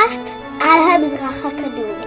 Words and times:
פודקאסט 0.00 0.34
על 0.60 0.80
המזרח 0.94 1.46
הקדום. 1.46 2.00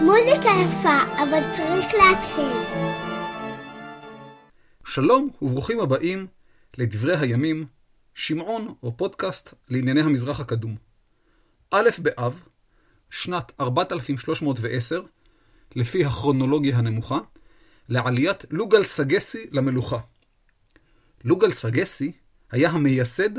מוזיקה 0.00 0.50
יפה, 0.64 1.22
אבל 1.22 1.50
צריך 1.50 1.94
להתחיל. 1.94 2.44
שלום 4.84 5.28
וברוכים 5.42 5.80
הבאים 5.80 6.26
לדברי 6.78 7.16
הימים, 7.16 7.66
שמעון 8.14 8.74
או 8.82 8.96
פודקאסט 8.96 9.54
לענייני 9.68 10.00
המזרח 10.00 10.40
הקדום. 10.40 10.76
א' 11.70 11.88
באב, 11.98 12.42
שנת 13.10 13.52
4310, 13.60 15.02
לפי 15.76 16.04
הכרונולוגיה 16.04 16.76
הנמוכה, 16.76 17.18
לעליית 17.88 18.44
לוגל 18.50 18.84
סגסי 18.84 19.46
למלוכה. 19.50 19.98
לוגל 21.24 21.52
סגסי 21.52 22.12
היה 22.50 22.70
המייסד 22.70 23.30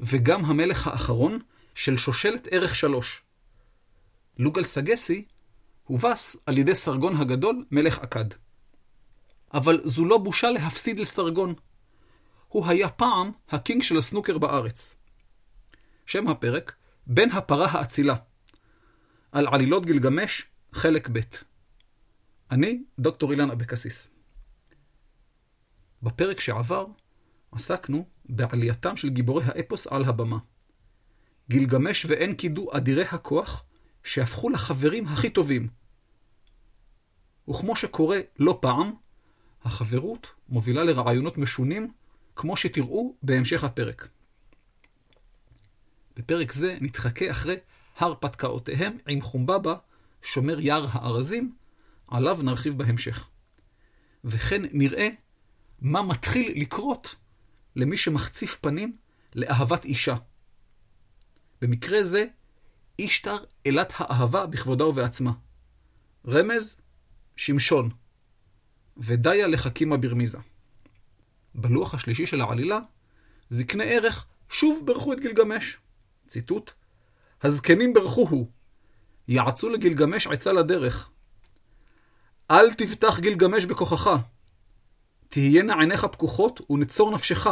וגם 0.00 0.44
המלך 0.44 0.86
האחרון 0.86 1.38
של 1.74 1.96
שושלת 1.96 2.48
ערך 2.50 2.74
שלוש. 2.74 3.22
לוגל 4.38 4.64
סגסי 4.64 5.24
הובס 5.84 6.36
על 6.46 6.58
ידי 6.58 6.74
סרגון 6.74 7.16
הגדול, 7.16 7.64
מלך 7.70 7.98
אכד. 7.98 8.24
אבל 9.54 9.80
זו 9.84 10.04
לא 10.04 10.18
בושה 10.18 10.50
להפסיד 10.50 10.98
לסרגון. 10.98 11.54
הוא 12.48 12.66
היה 12.66 12.88
פעם 12.88 13.30
הקינג 13.48 13.82
של 13.82 13.98
הסנוקר 13.98 14.38
בארץ. 14.38 14.96
שם 16.06 16.28
הפרק, 16.28 16.74
בן 17.06 17.30
הפרה 17.30 17.66
האצילה. 17.66 18.14
על 19.32 19.46
עלילות 19.46 19.86
גילגמש, 19.86 20.46
חלק 20.72 21.08
ב'. 21.12 21.20
אני 22.50 22.82
דוקטור 22.98 23.30
אילן 23.30 23.50
אבקסיס. 23.50 24.10
בפרק 26.02 26.40
שעבר 26.40 26.86
עסקנו 27.52 28.06
בעלייתם 28.24 28.96
של 28.96 29.08
גיבורי 29.08 29.44
האפוס 29.46 29.86
על 29.86 30.04
הבמה. 30.04 30.38
גילגמש 31.50 32.04
ואין 32.04 32.34
קידו 32.34 32.76
אדירי 32.76 33.04
הכוח 33.04 33.64
שהפכו 34.04 34.50
לחברים 34.50 35.06
הכי 35.06 35.30
טובים. 35.30 35.68
וכמו 37.50 37.76
שקורה 37.76 38.18
לא 38.38 38.58
פעם, 38.62 38.92
החברות 39.64 40.26
מובילה 40.48 40.84
לרעיונות 40.84 41.38
משונים, 41.38 41.92
כמו 42.38 42.56
שתראו 42.56 43.16
בהמשך 43.22 43.64
הפרק. 43.64 44.08
בפרק 46.16 46.52
זה 46.52 46.78
נתחכה 46.80 47.30
אחרי 47.30 47.56
הרפתקאותיהם 47.96 48.98
עם 49.08 49.20
חומבבא, 49.20 49.74
שומר 50.22 50.60
יער 50.60 50.86
הארזים, 50.90 51.54
עליו 52.08 52.38
נרחיב 52.42 52.78
בהמשך. 52.78 53.28
וכן 54.24 54.62
נראה 54.72 55.08
מה 55.80 56.02
מתחיל 56.02 56.60
לקרות 56.60 57.14
למי 57.76 57.96
שמחציף 57.96 58.58
פנים 58.60 58.96
לאהבת 59.34 59.84
אישה. 59.84 60.14
במקרה 61.60 62.02
זה, 62.02 62.26
אישתר 62.98 63.38
אלת 63.66 63.92
האהבה 63.96 64.46
בכבודה 64.46 64.86
ובעצמה. 64.86 65.32
רמז, 66.26 66.76
שמשון. 67.36 67.90
ודיה 68.96 69.46
לחכימה 69.46 69.96
ברמיזה. 69.96 70.38
בלוח 71.54 71.94
השלישי 71.94 72.26
של 72.26 72.40
העלילה, 72.40 72.78
זקני 73.50 73.84
ערך 73.84 74.26
שוב 74.48 74.86
ברכו 74.86 75.12
את 75.12 75.20
גילגמש. 75.20 75.76
ציטוט: 76.28 76.70
הזקנים 77.42 77.92
ברכו 77.92 78.28
הוא, 78.28 78.50
יעצו 79.28 79.68
לגילגמש 79.68 80.26
עצה 80.26 80.52
לדרך. 80.52 81.10
אל 82.50 82.74
תבטח 82.74 83.18
גילגמש 83.20 83.64
בכוחך. 83.64 84.10
תהיינה 85.28 85.80
עיניך 85.80 86.04
פקוחות 86.04 86.70
ונצור 86.70 87.10
נפשך. 87.14 87.46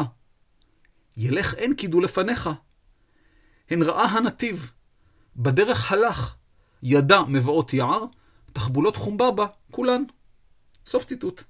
ילך 1.17 1.55
אין 1.55 1.75
קידו 1.75 2.01
לפניך. 2.01 2.51
הן 3.71 3.83
ראה 3.83 4.05
הנתיב, 4.05 4.73
בדרך 5.37 5.93
הלך, 5.93 6.35
ידע 6.83 7.23
מבואות 7.29 7.73
יער, 7.73 8.05
תחבולות 8.53 8.97
חומבבא, 8.97 9.47
כולן. 9.71 10.03
סוף 10.87 11.05
ציטוט. 11.05 11.43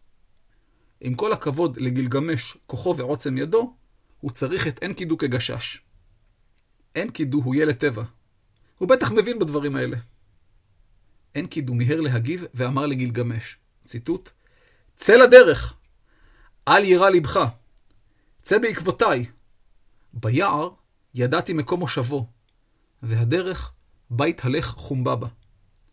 עם 1.06 1.14
כל 1.14 1.32
הכבוד 1.32 1.76
לגילגמש, 1.76 2.56
כוחו 2.66 2.96
ועוצם 2.96 3.38
ידו, 3.38 3.74
הוא 4.20 4.30
צריך 4.30 4.66
את 4.66 4.82
אנקידו 4.82 5.18
כגשש. 5.18 5.80
אנקידו 6.96 7.42
הוא 7.42 7.54
ילד 7.54 7.74
טבע. 7.74 8.02
הוא 8.78 8.88
בטח 8.88 9.10
מבין 9.10 9.38
בדברים 9.38 9.76
האלה. 9.76 9.96
אנקידו 11.36 11.74
מיהר 11.74 12.00
להגיב 12.00 12.44
ואמר 12.54 12.86
לגילגמש, 12.86 13.58
ציטוט, 13.84 14.30
צא 14.96 15.16
לדרך, 15.16 15.74
אל 16.68 16.84
יירא 16.84 17.10
לבך, 17.10 17.40
צא 18.42 18.58
בעקבותיי. 18.58 19.26
ביער 20.12 20.68
ידעתי 21.14 21.52
מקום 21.52 21.80
מושבו, 21.80 22.26
והדרך 23.02 23.72
בית 24.10 24.44
הלך 24.44 24.66
חומבבא. 24.66 25.26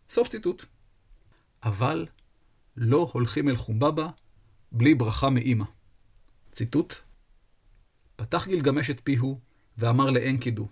סוף 0.08 0.28
ציטוט. 0.28 0.64
אבל 1.62 2.06
לא 2.76 3.10
הולכים 3.12 3.48
אל 3.48 3.56
חומבבא 3.56 4.08
בלי 4.76 4.94
ברכה 4.94 5.30
מאימא. 5.30 5.64
ציטוט: 6.52 6.94
פתח 8.16 8.46
גילגמש 8.48 8.90
את 8.90 9.00
פיהו 9.04 9.40
ואמר 9.78 10.10
לאנקידו, 10.10 10.68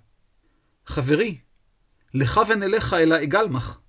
חברי, 0.87 1.39
לך 2.15 2.41
ונלך 2.49 2.93
אל 2.95 3.13
האגלמח. 3.13 3.81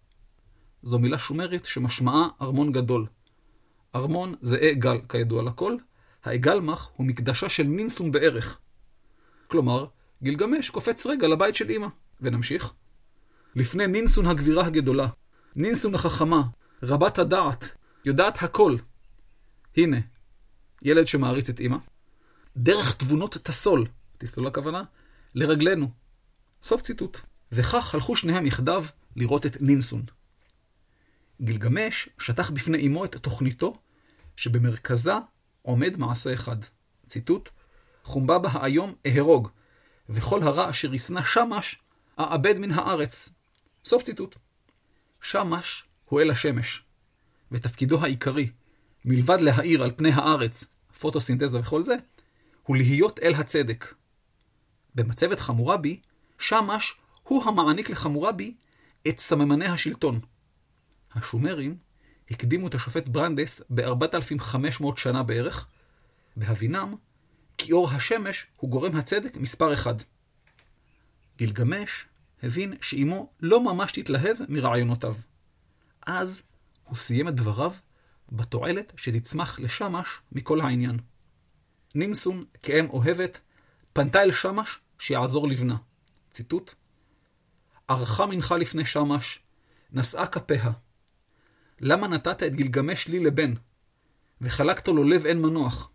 זו 0.83 0.99
מילה 0.99 1.19
שומרית 1.19 1.65
שמשמעה 1.65 2.27
ארמון 2.41 2.71
גדול. 2.71 3.07
ארמון 3.95 4.35
זה 4.41 4.57
אגל, 4.71 5.01
כידוע 5.09 5.43
לכל, 5.43 5.75
האגלמח 6.23 6.91
הוא 6.95 7.07
מקדשה 7.07 7.49
של 7.49 7.63
נינסון 7.63 8.11
בערך. 8.11 8.59
כלומר, 9.47 9.85
גילגמש 10.23 10.69
קופץ 10.69 11.05
רגע 11.05 11.27
לבית 11.27 11.55
של 11.55 11.71
אמא. 11.71 11.87
ונמשיך. 12.21 12.73
לפני 13.55 13.87
נינסון 13.87 14.25
הגבירה 14.25 14.65
הגדולה, 14.65 15.07
נינסון 15.55 15.95
החכמה, 15.95 16.43
רבת 16.83 17.19
הדעת, 17.19 17.65
יודעת 18.05 18.43
הכל. 18.43 18.75
הנה, 19.77 19.97
ילד 20.81 21.07
שמעריץ 21.07 21.49
את 21.49 21.59
אמא. 21.59 21.77
דרך 22.57 22.95
תבונות 22.95 23.37
תסול, 23.43 23.87
תסלול 24.17 24.47
הכוונה, 24.47 24.83
לרגלינו. 25.35 25.91
סוף 26.63 26.81
ציטוט. 26.81 27.19
וכך 27.53 27.95
הלכו 27.95 28.15
שניהם 28.15 28.45
יחדיו 28.45 28.85
לראות 29.15 29.45
את 29.45 29.61
נינסון. 29.61 30.03
גילגמש 31.41 32.09
שטח 32.19 32.49
בפני 32.49 32.87
אמו 32.87 33.05
את 33.05 33.15
תוכניתו, 33.15 33.77
שבמרכזה 34.35 35.13
עומד 35.61 35.97
מעשה 35.97 36.33
אחד. 36.33 36.55
ציטוט: 37.07 37.49
חומבבא 38.03 38.49
האיום 38.51 38.93
אהרוג, 39.05 39.49
וכל 40.09 40.43
הרע 40.43 40.69
אשר 40.69 40.93
ישנא 40.93 41.23
שמש, 41.23 41.79
אאבד 42.19 42.59
מן 42.59 42.71
הארץ. 42.71 43.29
סוף 43.85 44.03
ציטוט. 44.03 44.35
שמש 45.21 45.83
הוא 46.05 46.21
אל 46.21 46.31
השמש, 46.31 46.83
ותפקידו 47.51 48.03
העיקרי, 48.03 48.51
מלבד 49.05 49.41
להאיר 49.41 49.83
על 49.83 49.91
פני 49.95 50.11
הארץ, 50.11 50.65
פוטוסינתזה 50.99 51.59
וכל 51.59 51.83
זה, 51.83 51.95
הוא 52.63 52.77
להיות 52.77 53.19
אל 53.19 53.33
הצדק. 53.33 53.93
במצבת 54.95 55.39
חמורבי, 55.39 55.99
שמש 56.39 56.95
הוא 57.23 57.43
המעניק 57.43 57.89
לחמורבי 57.89 58.53
את 59.07 59.19
סממני 59.19 59.65
השלטון. 59.65 60.19
השומרים 61.15 61.77
הקדימו 62.31 62.67
את 62.67 62.75
השופט 62.75 63.07
ברנדס 63.07 63.61
ב-4,500 63.69 64.85
שנה 64.97 65.23
בערך, 65.23 65.67
בהבינם 66.37 66.95
כי 67.57 67.71
אור 67.71 67.89
השמש 67.89 68.47
הוא 68.55 68.69
גורם 68.69 68.95
הצדק 68.95 69.37
מספר 69.37 69.73
אחד. 69.73 69.95
גילגמש 71.37 72.05
הבין 72.43 72.73
שאימו 72.81 73.29
לא 73.39 73.63
ממש 73.63 73.91
תתלהב 73.91 74.37
מרעיונותיו. 74.49 75.15
אז 76.05 76.41
הוא 76.83 76.95
סיים 76.95 77.27
את 77.27 77.35
דבריו 77.35 77.73
בתועלת 78.31 78.93
שתצמח 78.97 79.59
לשמש 79.59 80.07
מכל 80.31 80.61
העניין. 80.61 80.99
נימסון, 81.95 82.45
כאם 82.61 82.89
אוהבת, 82.89 83.39
פנתה 83.93 84.21
אל 84.21 84.31
שמש 84.31 84.79
שיעזור 84.99 85.47
לבנה. 85.47 85.75
ציטוט: 86.29 86.73
ערכה 87.87 88.25
מנחה 88.25 88.57
לפני 88.57 88.85
שמש, 88.85 89.39
נשאה 89.91 90.27
כפיה. 90.27 90.71
למה 91.79 92.07
נתת 92.07 92.43
את 92.43 92.55
גילגמש 92.55 93.07
לי 93.07 93.19
לבן, 93.19 93.53
וחלקת 94.41 94.87
לו 94.87 95.03
לב 95.03 95.25
אין 95.25 95.41
מנוח? 95.41 95.91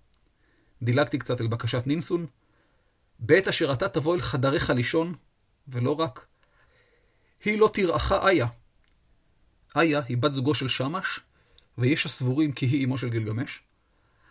דילגתי 0.83 1.19
קצת 1.19 1.41
אל 1.41 1.47
בקשת 1.47 1.87
נימסון. 1.87 2.27
בעת 3.19 3.49
אשר 3.49 3.73
אתה 3.73 3.89
תבוא 3.89 4.15
אל 4.15 4.21
חדריך 4.21 4.71
לישון, 4.71 5.15
ולא 5.69 6.01
רק, 6.01 6.27
היא 7.45 7.59
לא 7.59 7.71
תרעך 7.75 8.13
איה. 8.13 8.47
איה 9.77 10.01
היא 10.09 10.17
בת 10.17 10.33
זוגו 10.33 10.55
של 10.55 10.69
שמש, 10.69 11.21
ויש 11.79 12.07
הסבורים 12.07 12.53
כי 12.53 12.67
היא 12.67 12.85
אמו 12.85 12.99
של 12.99 13.09
גילגמש. 13.09 13.63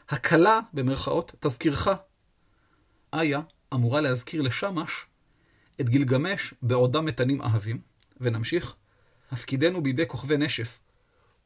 הכלה, 0.10 0.60
במרכאות, 0.74 1.36
תזכירך. 1.40 1.88
איה 3.14 3.42
אמורה 3.74 4.02
להזכיר 4.02 4.42
לשמש 4.42 5.06
את 5.82 5.90
גילגמש 5.90 6.54
בעודם 6.62 7.06
מתנים 7.06 7.42
אהבים, 7.42 7.82
ונמשיך, 8.22 8.76
הפקידנו 9.32 9.84
בידי 9.84 10.08
כוכבי 10.08 10.38
נשף, 10.38 10.80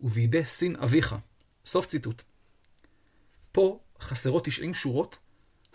ובידי 0.02 0.46
סין 0.46 0.76
אביך. 0.76 1.16
סוף 1.66 1.86
ציטוט. 1.88 2.24
פה 3.52 3.80
חסרות 4.00 4.46
90 4.46 4.74
שורות 4.74 5.18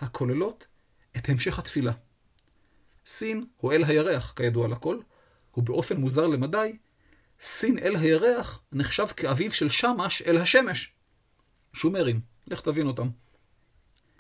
הכוללות 0.01 0.67
את 1.17 1.29
המשך 1.29 1.59
התפילה. 1.59 1.93
סין 3.07 3.47
הוא 3.57 3.73
אל 3.73 3.85
הירח, 3.85 4.33
כידוע 4.37 4.69
לכל, 4.69 4.99
ובאופן 5.57 5.97
מוזר 5.97 6.27
למדי, 6.27 6.79
סין 7.41 7.79
אל 7.79 7.97
הירח 7.97 8.63
נחשב 8.73 9.07
כאביו 9.07 9.53
של 9.53 9.69
שמש 9.69 10.23
אל 10.23 10.37
השמש. 10.37 10.93
שומרים, 11.73 12.21
לך 12.47 12.61
תבין 12.61 12.87
אותם. 12.87 13.09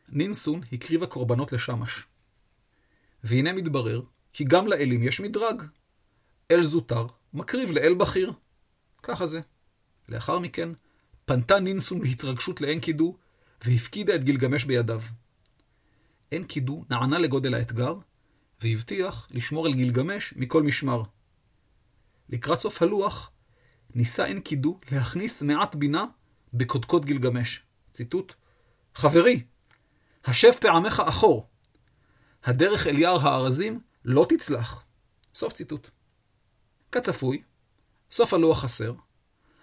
נינסון 0.09 0.61
הקריבה 0.73 1.07
קורבנות 1.07 1.53
לשמש. 1.53 2.05
והנה 3.25 3.53
מתברר 3.53 4.03
כי 4.33 4.45
גם 4.45 4.67
לאלים 4.67 5.03
יש 5.03 5.21
מדרג. 5.21 5.63
אל 6.51 6.63
זוטר 6.63 7.07
מקריב 7.35 7.71
לאל 7.71 7.95
בכיר. 7.95 8.33
ככה 9.03 9.27
זה. 9.27 9.41
לאחר 10.09 10.39
מכן, 10.39 10.69
פנתה 11.25 11.61
נינסון 11.61 12.01
בהתרגשות 12.01 12.61
לאנקידו, 12.61 13.17
והפקידה 13.65 14.15
את 14.15 14.25
גילגמש 14.25 14.65
בידיו. 14.65 15.03
אנקידו 16.33 16.85
נענה 16.91 17.19
לגודל 17.19 17.55
האתגר, 17.55 17.95
והבטיח 18.61 19.29
לשמור 19.31 19.67
על 19.67 19.75
גילגמש 19.75 20.35
מכל 20.37 20.63
משמר. 20.63 21.03
לקראת 22.29 22.59
סוף 22.59 22.83
הלוח, 22.83 23.31
ניסה 23.95 24.31
אנקידו 24.31 24.81
להכניס 24.93 25.43
מעט 25.43 25.75
בינה 25.75 26.05
בקודקוד 26.55 27.05
גילגמש. 27.05 27.63
ציטוט: 27.93 28.33
חברי, 28.95 29.45
השב 30.25 30.53
פעמך 30.53 31.03
אחור. 31.09 31.49
הדרך 32.45 32.87
אל 32.87 32.99
יער 32.99 33.29
הארזים 33.29 33.81
לא 34.05 34.27
תצלח. 34.29 34.85
סוף 35.35 35.53
ציטוט. 35.53 35.91
כצפוי, 36.93 37.43
סוף 38.11 38.35
הלוח 38.35 38.63
חסר, 38.63 38.95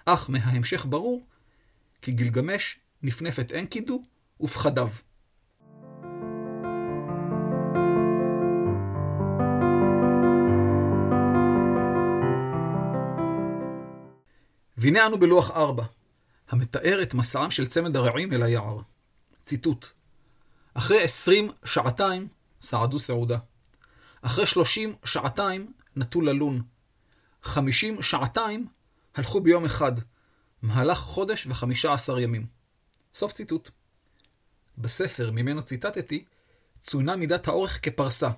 אך 0.06 0.30
מההמשך 0.30 0.86
ברור 0.89 1.25
כי 2.01 2.12
גילגמש 2.12 2.80
נפנף 3.04 3.39
את 3.39 3.51
אנקידו 3.51 4.04
ופחדיו. 4.42 4.89
והנה 14.83 15.06
אנו 15.06 15.19
בלוח 15.19 15.51
ארבע, 15.51 15.83
המתאר 16.50 17.00
את 17.03 17.13
מסעם 17.13 17.51
של 17.51 17.68
צמד 17.68 17.95
הרעים 17.95 18.33
אל 18.33 18.44
היער. 18.44 18.80
ציטוט: 19.44 19.88
אחרי 20.74 21.03
עשרים 21.03 21.51
שעתיים 21.65 22.27
סעדו 22.62 23.00
סעודה. 23.00 23.38
אחרי 24.21 24.47
שלושים 24.47 24.95
שעתיים 25.06 25.74
נטו 25.95 26.21
ללון. 26.21 26.62
חמישים 27.44 28.01
שעתיים 28.01 28.68
הלכו 29.15 29.41
ביום 29.41 29.65
אחד, 29.65 29.91
מהלך 30.62 30.97
חודש 30.97 31.47
וחמישה 31.47 31.94
עשר 31.94 32.19
ימים. 32.19 32.47
סוף 33.13 33.33
ציטוט. 33.33 33.69
בספר 34.77 35.31
ממנו 35.31 35.62
ציטטתי, 35.62 36.25
צוינה 36.81 37.15
מידת 37.15 37.47
האורך 37.47 37.79
כפרסה. 37.81 38.29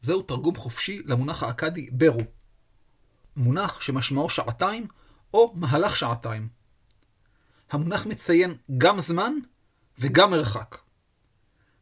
זהו 0.00 0.22
תרגום 0.22 0.56
חופשי 0.56 1.02
למונח 1.04 1.42
האכדי 1.42 1.90
ברו. 1.90 2.22
מונח 3.36 3.80
שמשמעו 3.80 4.30
שעתיים 4.30 4.86
או 5.34 5.52
מהלך 5.56 5.96
שעתיים. 5.96 6.48
המונח 7.70 8.06
מציין 8.06 8.56
גם 8.78 9.00
זמן 9.00 9.32
וגם 9.98 10.30
מרחק. 10.30 10.78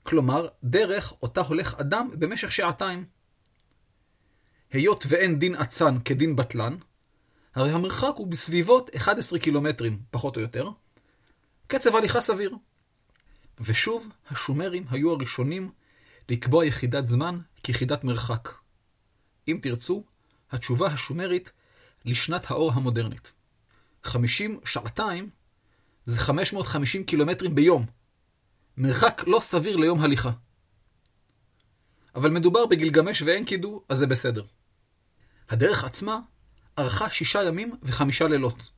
כלומר, 0.02 0.48
דרך 0.64 1.12
אותה 1.22 1.40
הולך 1.40 1.74
אדם 1.74 2.08
במשך 2.12 2.52
שעתיים. 2.52 3.04
היות 4.72 5.04
ואין 5.08 5.38
דין 5.38 5.54
אצן 5.54 5.98
כדין 6.04 6.36
בטלן, 6.36 6.76
הרי 7.54 7.70
המרחק 7.72 8.12
הוא 8.16 8.26
בסביבות 8.26 8.90
11 8.96 9.38
קילומטרים, 9.38 10.02
פחות 10.10 10.36
או 10.36 10.40
יותר. 10.40 10.68
קצב 11.66 11.96
הליכה 11.96 12.20
סביר. 12.20 12.56
ושוב, 13.60 14.12
השומרים 14.28 14.84
היו 14.90 15.12
הראשונים 15.12 15.70
לקבוע 16.28 16.66
יחידת 16.66 17.06
זמן 17.06 17.38
כיחידת 17.62 18.04
מרחק. 18.04 18.48
אם 19.48 19.58
תרצו, 19.62 20.04
התשובה 20.50 20.86
השומרית 20.86 21.52
לשנת 22.04 22.50
האור 22.50 22.72
המודרנית. 22.72 23.32
50 24.02 24.60
שעתיים 24.64 25.30
זה 26.04 26.18
550 26.18 27.04
קילומטרים 27.04 27.54
ביום. 27.54 27.86
מרחק 28.76 29.22
לא 29.26 29.40
סביר 29.40 29.76
ליום 29.76 30.00
הליכה. 30.00 30.30
אבל 32.14 32.30
מדובר 32.30 32.66
בגילגמש 32.66 33.22
ואין 33.22 33.44
קידו, 33.44 33.82
אז 33.88 33.98
זה 33.98 34.06
בסדר. 34.06 34.44
הדרך 35.48 35.84
עצמה 35.84 36.20
ארכה 36.78 37.10
שישה 37.10 37.42
ימים 37.42 37.76
וחמישה 37.82 38.28
לילות. 38.28 38.70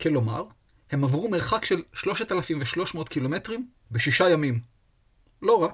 כלומר, 0.00 0.44
הם 0.90 1.04
עברו 1.04 1.28
מרחק 1.28 1.64
של 1.64 1.82
3,300 1.92 3.08
קילומטרים 3.08 3.68
בשישה 3.90 4.28
ימים. 4.28 4.60
לא 5.42 5.62
רע. 5.62 5.72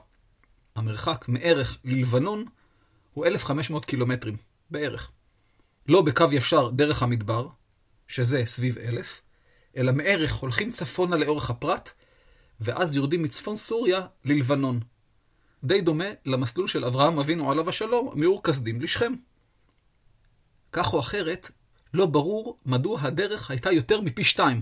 המרחק 0.74 1.24
מערך 1.28 1.78
ללבנון 1.84 2.44
הוא 3.12 3.26
1,500 3.26 3.84
קילומטרים, 3.84 4.36
בערך. 4.70 5.10
לא 5.88 6.02
בקו 6.02 6.24
ישר 6.32 6.68
דרך 6.70 7.02
המדבר, 7.02 7.48
שזה 8.12 8.42
סביב 8.46 8.78
1,000, 8.78 9.22
אלא 9.76 9.92
מערך 9.92 10.34
הולכים 10.34 10.70
צפונה 10.70 11.16
לאורך 11.16 11.50
הפרת, 11.50 11.90
ואז 12.60 12.96
יורדים 12.96 13.22
מצפון 13.22 13.56
סוריה 13.56 14.06
ללבנון. 14.24 14.80
די 15.64 15.80
דומה 15.80 16.04
למסלול 16.24 16.68
של 16.68 16.84
אברהם 16.84 17.18
אבינו 17.18 17.50
עליו 17.50 17.68
השלום 17.68 18.12
מאור 18.14 18.42
כסדים 18.42 18.80
לשכם. 18.80 19.12
כך 20.72 20.92
או 20.92 21.00
אחרת, 21.00 21.50
לא 21.94 22.06
ברור 22.06 22.58
מדוע 22.66 23.00
הדרך 23.00 23.50
הייתה 23.50 23.72
יותר 23.72 24.00
מפי 24.00 24.24
שתיים. 24.24 24.60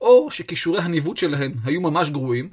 או 0.00 0.30
שכישורי 0.30 0.80
הניווט 0.80 1.16
שלהם 1.16 1.54
היו 1.64 1.80
ממש 1.80 2.10
גרועים, 2.10 2.50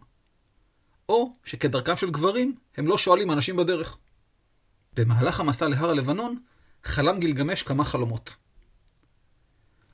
או 1.09 1.35
שכדרכם 1.43 1.95
של 1.95 2.09
גברים, 2.09 2.55
הם 2.77 2.87
לא 2.87 2.97
שואלים 2.97 3.31
אנשים 3.31 3.55
בדרך. 3.55 3.97
במהלך 4.93 5.39
המסע 5.39 5.67
להר 5.67 5.89
הלבנון, 5.89 6.39
חלם 6.83 7.19
גילגמש 7.19 7.63
כמה 7.63 7.83
חלומות. 7.83 8.35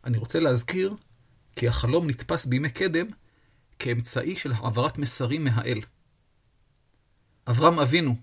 אני 0.06 0.18
רוצה 0.18 0.40
להזכיר 0.40 0.94
כי 1.56 1.68
החלום 1.68 2.10
נתפס 2.10 2.46
בימי 2.46 2.70
קדם 2.70 3.08
כאמצעי 3.80 4.36
של 4.38 4.52
העברת 4.52 4.98
מסרים 4.98 5.44
מהאל. 5.44 5.82
אברהם 7.48 7.80
אבינו 7.80 8.16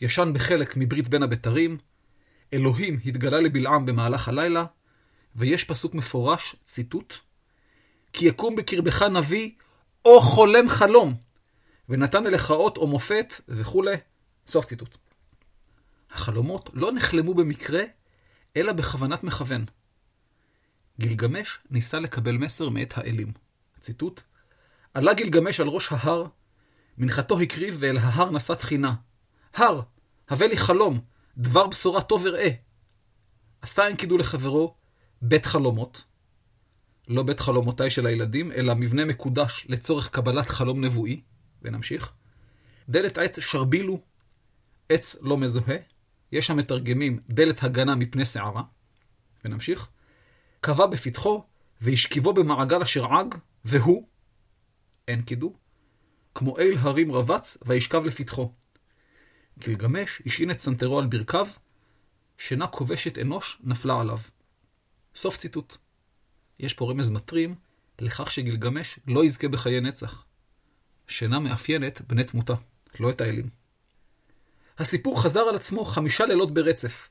ישן 0.00 0.32
בחלק 0.34 0.76
מברית 0.76 1.08
בין 1.08 1.22
הבתרים, 1.22 1.78
אלוהים 2.52 3.00
התגלה 3.06 3.40
לבלעם 3.40 3.86
במהלך 3.86 4.28
הלילה, 4.28 4.64
ויש 5.36 5.64
פסוק 5.64 5.94
מפורש, 5.94 6.56
ציטוט, 6.64 7.14
כי 8.12 8.26
יקום 8.26 8.56
בקרבך 8.56 9.02
נביא 9.02 9.50
או 10.04 10.20
חולם 10.20 10.68
חלום, 10.68 11.14
ונתן 11.88 12.26
אליך 12.26 12.50
אות 12.50 12.76
או 12.76 12.86
מופת 12.86 13.34
וכולי. 13.48 13.96
סוף 14.46 14.64
ציטוט. 14.64 14.96
החלומות 16.10 16.70
לא 16.72 16.92
נחלמו 16.92 17.34
במקרה, 17.34 17.82
אלא 18.56 18.72
בכוונת 18.72 19.24
מכוון. 19.24 19.64
גילגמש 21.00 21.58
ניסה 21.70 21.98
לקבל 21.98 22.36
מסר 22.36 22.68
מאת 22.68 22.98
האלים. 22.98 23.32
ציטוט: 23.80 24.22
עלה 24.94 25.14
גילגמש 25.14 25.60
על 25.60 25.68
ראש 25.68 25.92
ההר, 25.92 26.26
מנחתו 26.98 27.40
הקריב 27.40 27.76
ואל 27.80 27.98
ההר 27.98 28.30
נשא 28.30 28.54
תחינה. 28.54 28.94
הר, 29.54 29.80
הבא 30.28 30.46
לי 30.46 30.56
חלום, 30.56 31.00
דבר 31.38 31.66
בשורה 31.66 32.02
טוב 32.02 32.26
אראה. 32.26 32.50
עשה 33.62 33.86
אנקידו 33.86 34.18
לחברו 34.18 34.74
בית 35.22 35.46
חלומות, 35.46 36.04
לא 37.08 37.22
בית 37.22 37.40
חלומותיי 37.40 37.90
של 37.90 38.06
הילדים, 38.06 38.52
אלא 38.52 38.74
מבנה 38.74 39.04
מקודש 39.04 39.66
לצורך 39.68 40.10
קבלת 40.10 40.48
חלום 40.48 40.84
נבואי, 40.84 41.20
ונמשיך. 41.62 42.12
דלת 42.88 43.18
העץ 43.18 43.40
שרבילו, 43.40 44.00
עץ 44.88 45.16
לא 45.20 45.36
מזוהה, 45.36 45.76
יש 46.32 46.46
שם 46.46 46.56
מתרגמים 46.56 47.20
דלת 47.28 47.62
הגנה 47.62 47.94
מפני 47.94 48.24
שערה, 48.24 48.62
ונמשיך. 49.44 49.88
קבע 50.66 50.86
בפתחו, 50.86 51.44
והשכיבו 51.80 52.32
במעגל 52.32 52.82
אשר 52.82 53.04
עג, 53.04 53.34
והוא, 53.64 54.06
אין 55.08 55.22
קידו, 55.22 55.52
כמו 56.34 56.58
אל 56.58 56.74
הרים 56.78 57.12
רבץ, 57.12 57.56
וישכב 57.66 58.04
לפתחו. 58.04 58.52
גילגמש 59.58 60.22
השעין 60.26 60.50
את 60.50 60.60
סנטרו 60.60 60.98
על 60.98 61.06
ברכיו, 61.06 61.46
שינה 62.38 62.66
כובשת 62.66 63.18
אנוש 63.18 63.58
נפלה 63.64 64.00
עליו. 64.00 64.18
סוף 65.14 65.36
ציטוט. 65.36 65.76
יש 66.58 66.74
פה 66.74 66.90
רמז 66.90 67.10
מטרים 67.10 67.54
לכך 67.98 68.30
שגילגמש 68.30 68.98
לא 69.06 69.24
יזכה 69.24 69.48
בחיי 69.48 69.80
נצח. 69.80 70.24
שינה 71.08 71.38
מאפיינת 71.38 72.00
בני 72.00 72.24
תמותה, 72.24 72.54
לא 73.00 73.10
את 73.10 73.20
האלים. 73.20 73.48
הסיפור 74.78 75.22
חזר 75.22 75.40
על 75.40 75.56
עצמו 75.56 75.84
חמישה 75.84 76.26
לילות 76.26 76.54
ברצף. 76.54 77.08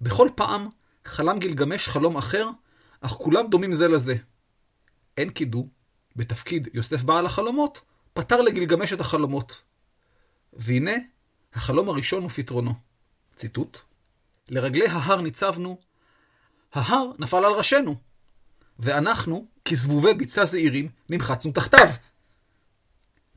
בכל 0.00 0.28
פעם 0.34 0.68
חלם 1.06 1.38
גילגמש 1.38 1.88
חלום 1.88 2.16
אחר, 2.16 2.50
אך 3.00 3.10
כולם 3.10 3.46
דומים 3.46 3.72
זה 3.72 3.88
לזה. 3.88 4.14
אין 5.16 5.30
קידו, 5.30 5.68
בתפקיד 6.16 6.68
יוסף 6.74 7.02
בעל 7.02 7.26
החלומות, 7.26 7.80
פתר 8.12 8.40
לגילגמש 8.40 8.92
את 8.92 9.00
החלומות. 9.00 9.62
והנה, 10.52 10.92
החלום 11.54 11.88
הראשון 11.88 12.24
ופתרונו. 12.24 12.74
ציטוט: 13.36 13.78
לרגלי 14.48 14.86
ההר 14.86 15.20
ניצבנו, 15.20 15.78
ההר 16.72 17.10
נפל 17.18 17.44
על 17.44 17.52
ראשנו, 17.52 17.96
ואנחנו, 18.78 19.46
כזבובי 19.64 20.14
ביצה 20.14 20.44
זעירים, 20.44 20.88
נמחצנו 21.08 21.52
תחתיו. 21.52 21.88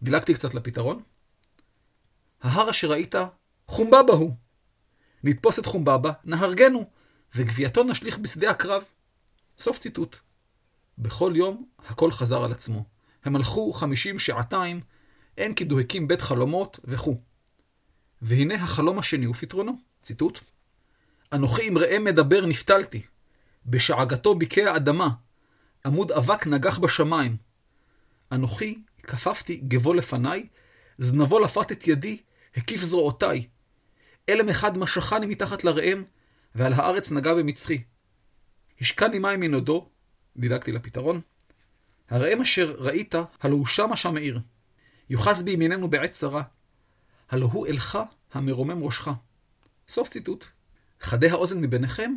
דילגתי 0.01 0.33
קצת 0.33 0.53
לפתרון. 0.53 1.03
ההר 2.41 2.69
אשר 2.69 2.91
ראית, 2.91 3.15
חומבבא 3.67 4.13
הוא. 4.13 4.35
נתפוס 5.23 5.59
את 5.59 5.65
חומבבא, 5.65 6.11
נהרגנו, 6.25 6.89
וגווייתו 7.35 7.83
נשליך 7.83 8.17
בשדה 8.17 8.49
הקרב. 8.51 8.83
סוף 9.57 9.79
ציטוט. 9.79 10.17
בכל 10.97 11.33
יום 11.35 11.65
הכל 11.87 12.11
חזר 12.11 12.43
על 12.43 12.51
עצמו. 12.51 12.85
הם 13.25 13.35
הלכו 13.35 13.73
חמישים 13.73 14.19
שעתיים, 14.19 14.81
אין 15.37 15.53
כי 15.53 15.63
דוהקים 15.63 16.07
בית 16.07 16.21
חלומות 16.21 16.79
וכו'. 16.83 17.21
והנה 18.21 18.55
החלום 18.55 18.99
השני 18.99 19.27
ופתרונו. 19.27 19.77
ציטוט: 20.01 20.39
אנוכי 21.33 21.67
עם 21.67 21.77
ראם 21.77 22.03
מדבר 22.03 22.45
נפתלתי, 22.45 23.01
בשעגתו 23.65 24.35
ביקע 24.35 24.75
אדמה, 24.75 25.09
עמוד 25.85 26.11
אבק 26.11 26.47
נגח 26.47 26.77
בשמיים. 26.77 27.37
אנוכי 28.31 28.79
כפפתי 29.03 29.57
גבו 29.57 29.93
לפניי, 29.93 30.47
זנבו 30.97 31.39
לפת 31.39 31.71
את 31.71 31.87
ידי, 31.87 32.17
הקיף 32.57 32.81
זרועותיי. 32.81 33.47
אלם 34.29 34.49
אחד 34.49 34.77
משכני 34.77 35.25
מתחת 35.25 35.63
לראם, 35.63 36.03
ועל 36.55 36.73
הארץ 36.73 37.11
נגע 37.11 37.33
במצחי. 37.33 37.83
השקני 38.81 39.19
מים 39.19 39.39
מנודו, 39.39 39.89
דילגתי 40.37 40.71
לפתרון. 40.71 41.21
הראם 42.09 42.41
אשר 42.41 42.75
ראית, 42.79 43.15
הלא 43.41 43.55
הוא 43.55 43.65
שמה 43.65 43.97
שם 43.97 44.13
מאיר. 44.13 44.39
יוחז 45.09 45.43
בימיננו 45.43 45.89
בעת 45.89 46.11
צרה, 46.11 46.43
הלא 47.29 47.45
הוא 47.45 47.67
אלך 47.67 47.99
המרומם 48.33 48.83
ראשך. 48.83 49.09
סוף 49.87 50.09
ציטוט. 50.09 50.45
חדי 51.01 51.29
האוזן 51.29 51.61
מביניכם, 51.61 52.13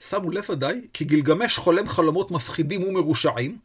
שמו 0.00 0.30
לב 0.30 0.50
ודאי 0.50 0.80
כי 0.92 1.04
גילגמש 1.04 1.58
חולם 1.58 1.88
חלומות 1.88 2.30
מפחידים 2.30 2.82
ומרושעים, 2.82 3.58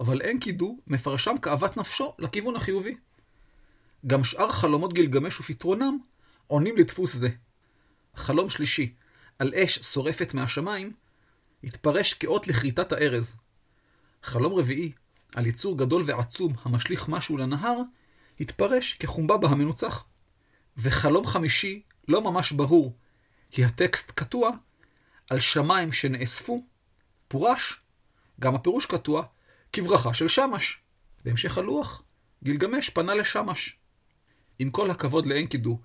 אבל 0.00 0.20
אין 0.20 0.40
קידו 0.40 0.78
מפרשם 0.86 1.38
כאוות 1.42 1.76
נפשו 1.76 2.14
לכיוון 2.18 2.56
החיובי. 2.56 2.96
גם 4.06 4.24
שאר 4.24 4.50
חלומות 4.52 4.92
גילגמש 4.92 5.40
ופתרונם 5.40 5.98
עונים 6.46 6.76
לדפוס 6.76 7.14
זה. 7.14 7.28
חלום 8.16 8.50
שלישי, 8.50 8.92
על 9.38 9.54
אש 9.54 9.78
שורפת 9.78 10.34
מהשמיים, 10.34 10.92
התפרש 11.64 12.14
כאות 12.14 12.48
לכריתת 12.48 12.92
הארז. 12.92 13.36
חלום 14.22 14.54
רביעי, 14.54 14.92
על 15.34 15.46
יצור 15.46 15.78
גדול 15.78 16.04
ועצום 16.06 16.52
המשליך 16.62 17.08
משהו 17.08 17.36
לנהר, 17.36 17.76
התפרש 18.40 18.94
כחומבבא 18.94 19.48
המנוצח. 19.48 20.04
וחלום 20.76 21.26
חמישי, 21.26 21.82
לא 22.08 22.22
ממש 22.22 22.52
ברור, 22.52 22.96
כי 23.50 23.64
הטקסט 23.64 24.10
קטוע, 24.10 24.50
על 25.30 25.40
שמיים 25.40 25.92
שנאספו, 25.92 26.66
פורש, 27.28 27.80
גם 28.40 28.54
הפירוש 28.54 28.86
קטוע, 28.86 29.24
כברכה 29.72 30.14
של 30.14 30.28
שמש. 30.28 30.80
בהמשך 31.24 31.58
הלוח, 31.58 32.02
גילגמש 32.42 32.90
פנה 32.90 33.14
לשמש. 33.14 33.76
עם 34.58 34.70
כל 34.70 34.90
הכבוד 34.90 35.26
לאנקידו 35.26 35.80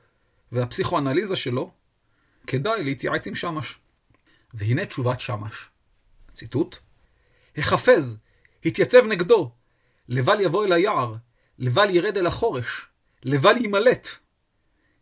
והפסיכואנליזה 0.52 1.36
שלו, 1.36 1.74
כדאי 2.48 2.84
להתייעץ 2.84 3.28
עם 3.28 3.36
שמש. 3.36 3.80
והנה 4.54 4.86
תשובת 4.86 5.20
שמש. 5.20 5.70
ציטוט: 6.32 6.78
החפז, 7.58 8.18
התייצב 8.66 9.06
נגדו, 9.06 9.52
לבל 10.08 10.42
יבוא 10.42 10.66
אל 10.66 10.72
היער, 10.72 11.16
לבל 11.60 11.90
ירד 11.90 12.18
אל 12.18 12.28
החורש, 12.28 12.86
לבל 13.24 13.58
יימלט. 13.58 14.08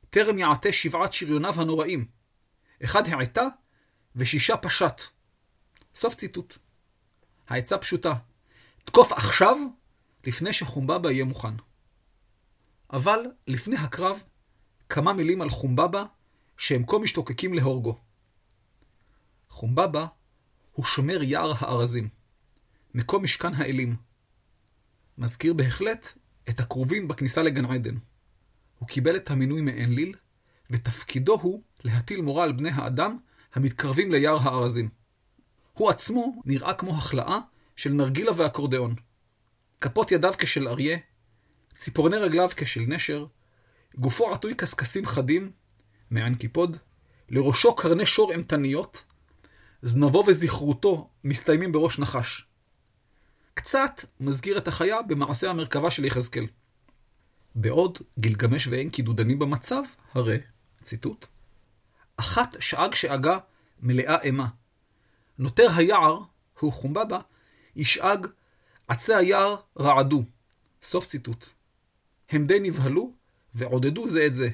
טרם 0.09 0.39
יעטה 0.39 0.73
שבעת 0.73 1.13
שריוניו 1.13 1.61
הנוראים. 1.61 2.05
אחד 2.83 3.07
העטה 3.07 3.47
ושישה 4.15 4.57
פשט. 4.57 5.01
סוף 5.95 6.15
ציטוט. 6.15 6.57
העצה 7.47 7.77
פשוטה, 7.77 8.13
תקוף 8.85 9.11
עכשיו, 9.11 9.57
לפני 10.25 10.53
שחומבבא 10.53 11.11
יהיה 11.11 11.25
מוכן. 11.25 11.53
אבל 12.93 13.25
לפני 13.47 13.75
הקרב, 13.77 14.23
כמה 14.89 15.13
מילים 15.13 15.41
על 15.41 15.49
חומבבא, 15.49 16.03
שהם 16.61 16.83
כה 16.87 16.97
משתוקקים 16.97 17.53
להורגו. 17.53 17.99
חומבבא 19.49 20.05
הוא 20.71 20.85
שומר 20.85 21.23
יער 21.23 21.53
הארזים, 21.57 22.09
מקום 22.93 23.23
משכן 23.23 23.53
האלים. 23.53 23.95
מזכיר 25.17 25.53
בהחלט 25.53 26.13
את 26.49 26.59
הקרובים 26.59 27.07
בכניסה 27.07 27.43
לגן 27.43 27.65
עדן. 27.65 27.95
הוא 28.79 28.87
קיבל 28.87 29.15
את 29.15 29.31
המינוי 29.31 29.61
מאנליל, 29.61 30.15
ותפקידו 30.69 31.39
הוא 31.41 31.63
להטיל 31.83 32.21
מורה 32.21 32.43
על 32.43 32.51
בני 32.51 32.69
האדם 32.69 33.17
המתקרבים 33.53 34.11
ליער 34.11 34.37
הארזים. 34.41 34.89
הוא 35.73 35.89
עצמו 35.89 36.41
נראה 36.45 36.73
כמו 36.73 36.91
החלאה 36.91 37.39
של 37.75 37.93
נרגילה 37.93 38.31
ואקורדיאון. 38.37 38.95
כפות 39.81 40.11
ידיו 40.11 40.33
כשל 40.37 40.67
אריה, 40.67 40.97
ציפורני 41.75 42.17
רגליו 42.17 42.49
כשל 42.55 42.83
נשר, 42.87 43.25
גופו 43.95 44.33
עטוי 44.33 44.55
קשקשים 44.55 45.05
חדים, 45.05 45.51
מעין 46.11 46.35
קיפוד, 46.35 46.77
לראשו 47.29 47.75
קרני 47.75 48.05
שור 48.05 48.31
אימתניות, 48.31 49.03
זנבו 49.81 50.23
וזכרותו 50.27 51.09
מסתיימים 51.23 51.71
בראש 51.71 51.99
נחש. 51.99 52.45
קצת 53.53 54.01
מזכיר 54.19 54.57
את 54.57 54.67
החיה 54.67 55.01
במעשה 55.01 55.49
המרכבה 55.49 55.91
של 55.91 56.05
יחזקאל. 56.05 56.47
בעוד 57.55 57.97
גילגמש 58.19 58.67
ואנקי 58.67 59.01
דנים 59.01 59.39
במצב, 59.39 59.83
הרי, 60.13 60.37
ציטוט, 60.83 61.25
אחת 62.17 62.55
שאג 62.59 62.93
שאגה 62.93 63.37
מלאה 63.81 64.21
אימה. 64.21 64.47
נותר 65.39 65.67
היער, 65.75 66.19
הוא 66.59 66.73
חומבבא, 66.73 67.19
ישאג, 67.75 68.27
עצי 68.87 69.13
היער 69.13 69.55
רעדו. 69.79 70.23
סוף 70.81 71.05
ציטוט. 71.05 71.47
הם 72.29 72.45
די 72.45 72.59
נבהלו 72.59 73.13
ועודדו 73.55 74.07
זה 74.07 74.25
את 74.25 74.33
זה. 74.33 74.49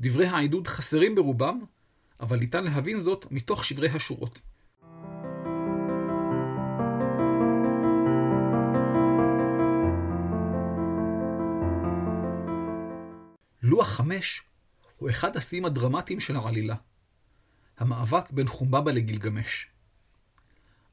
דברי 0.00 0.26
העידוד 0.26 0.66
חסרים 0.66 1.14
ברובם, 1.14 1.60
אבל 2.20 2.38
ניתן 2.38 2.64
להבין 2.64 2.98
זאת 2.98 3.26
מתוך 3.30 3.64
שברי 3.64 3.88
השורות. 3.88 4.40
לוח 13.62 13.88
חמש 13.88 14.42
הוא 14.96 15.10
אחד 15.10 15.36
השיאים 15.36 15.64
הדרמטיים 15.64 16.20
של 16.20 16.36
העלילה. 16.36 16.76
המאבק 17.78 18.30
בין 18.30 18.48
חומבבא 18.48 18.90
לגילגמש. 18.90 19.68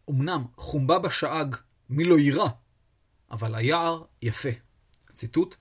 אמנם 0.09 0.45
חומבבא 0.57 1.09
שאג 1.09 1.55
מי 1.89 2.03
לא 2.03 2.19
יירא, 2.19 2.47
אבל 3.31 3.55
היער 3.55 4.03
יפה. 4.21 4.49
ציטוט: 5.13 5.55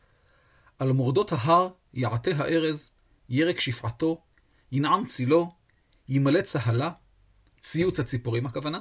על 0.78 0.92
מורדות 0.92 1.32
ההר 1.32 1.68
יעטה 1.94 2.30
הארז, 2.36 2.90
ירק 3.28 3.60
שפעתו, 3.60 4.22
ינעם 4.72 5.06
צילו, 5.06 5.54
ימלא 6.08 6.40
צהלה, 6.42 6.90
ציוץ 7.60 8.00
הציפורים 8.00 8.46
הכוונה, 8.46 8.80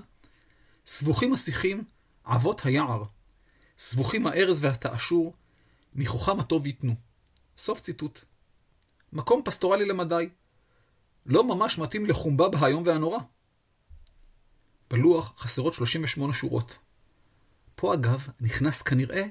סבוכים 0.86 1.34
השיחים, 1.34 1.84
עבות 2.24 2.66
היער, 2.66 3.04
סבוכים 3.78 4.28
הארז 4.28 4.64
והתעשור, 4.64 5.34
מכוחם 5.96 6.40
הטוב 6.40 6.66
ייתנו. 6.66 6.96
סוף 7.58 7.80
ציטוט. 7.82 8.20
מקום 9.14 9.42
פסטורלי 9.46 9.86
למדי. 9.86 10.30
לא 11.26 11.44
ממש 11.44 11.78
מתאים 11.78 12.06
לחומבה 12.06 12.50
בהיום 12.50 12.84
והנורא. 12.86 13.20
בלוח 14.90 15.34
חסרות 15.38 15.74
38 15.74 16.34
שורות. 16.34 16.78
פה 17.76 17.94
אגב 17.94 18.28
נכנס 18.42 18.82
כנראה 18.82 19.24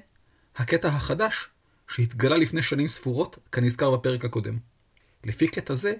הקטע 0.55 0.87
החדש 0.87 1.49
שהתגלה 1.87 2.37
לפני 2.37 2.63
שנים 2.63 2.87
ספורות, 2.87 3.37
כנזכר 3.51 3.91
בפרק 3.91 4.25
הקודם. 4.25 4.59
לפי 5.25 5.47
קטע 5.47 5.73
זה, 5.73 5.93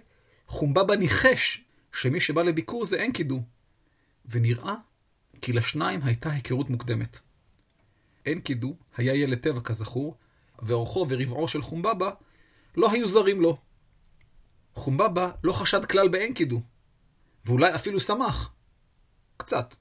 חומבבא 0.48 0.96
ניחש 0.96 1.64
שמי 1.94 2.22
שבא 2.22 2.44
לביקור 2.44 2.86
זה 2.86 3.06
אנקידו, 3.06 3.42
ונראה 4.26 4.76
כי 5.42 5.54
לשניים 5.54 6.04
הייתה 6.04 6.32
היכרות 6.32 6.70
מוקדמת. 6.70 7.20
אנקידו 8.28 8.76
היה 8.98 9.16
ילד 9.16 9.38
טבע 9.38 9.62
כזכור, 9.62 10.18
ואורחו 10.60 11.06
ורבעו 11.10 11.48
של 11.48 11.62
חומבבא 11.62 12.10
לא 12.78 12.92
היו 12.92 13.08
זרים 13.08 13.42
לו. 13.42 13.58
חומבבא 14.76 15.32
לא 15.44 15.54
חשד 15.54 15.86
כלל 15.86 16.08
באנקידו, 16.08 16.62
ואולי 17.46 17.76
אפילו 17.76 18.00
שמח. 18.00 18.54
קצת. 19.38 19.76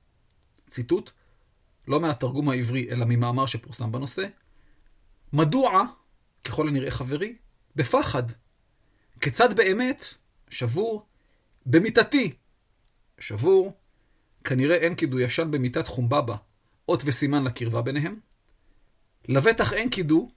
ציטוט, 0.70 1.10
לא 1.88 2.00
מהתרגום 2.00 2.48
העברי, 2.48 2.90
אלא 2.90 3.04
ממאמר 3.04 3.46
שפורסם 3.46 3.92
בנושא. 3.92 4.26
מדוע, 5.32 5.84
ככל 6.44 6.68
הנראה 6.68 6.90
חברי, 6.90 7.36
בפחד? 7.76 8.22
כיצד 9.24 9.56
באמת, 9.56 10.04
שבור, 10.50 11.06
במיטתי. 11.66 12.34
שבור, 13.18 13.72
כנראה 14.44 14.76
אין 14.76 14.94
קידו 14.94 15.20
ישן 15.20 15.50
במיטת 15.50 15.88
חומבבא, 15.88 16.36
אות 16.88 17.02
וסימן 17.04 17.44
לקרבה 17.44 17.82
ביניהם. 17.82 18.20
לבטח 19.28 19.72
אין 19.72 19.90
קידו, 19.90 20.30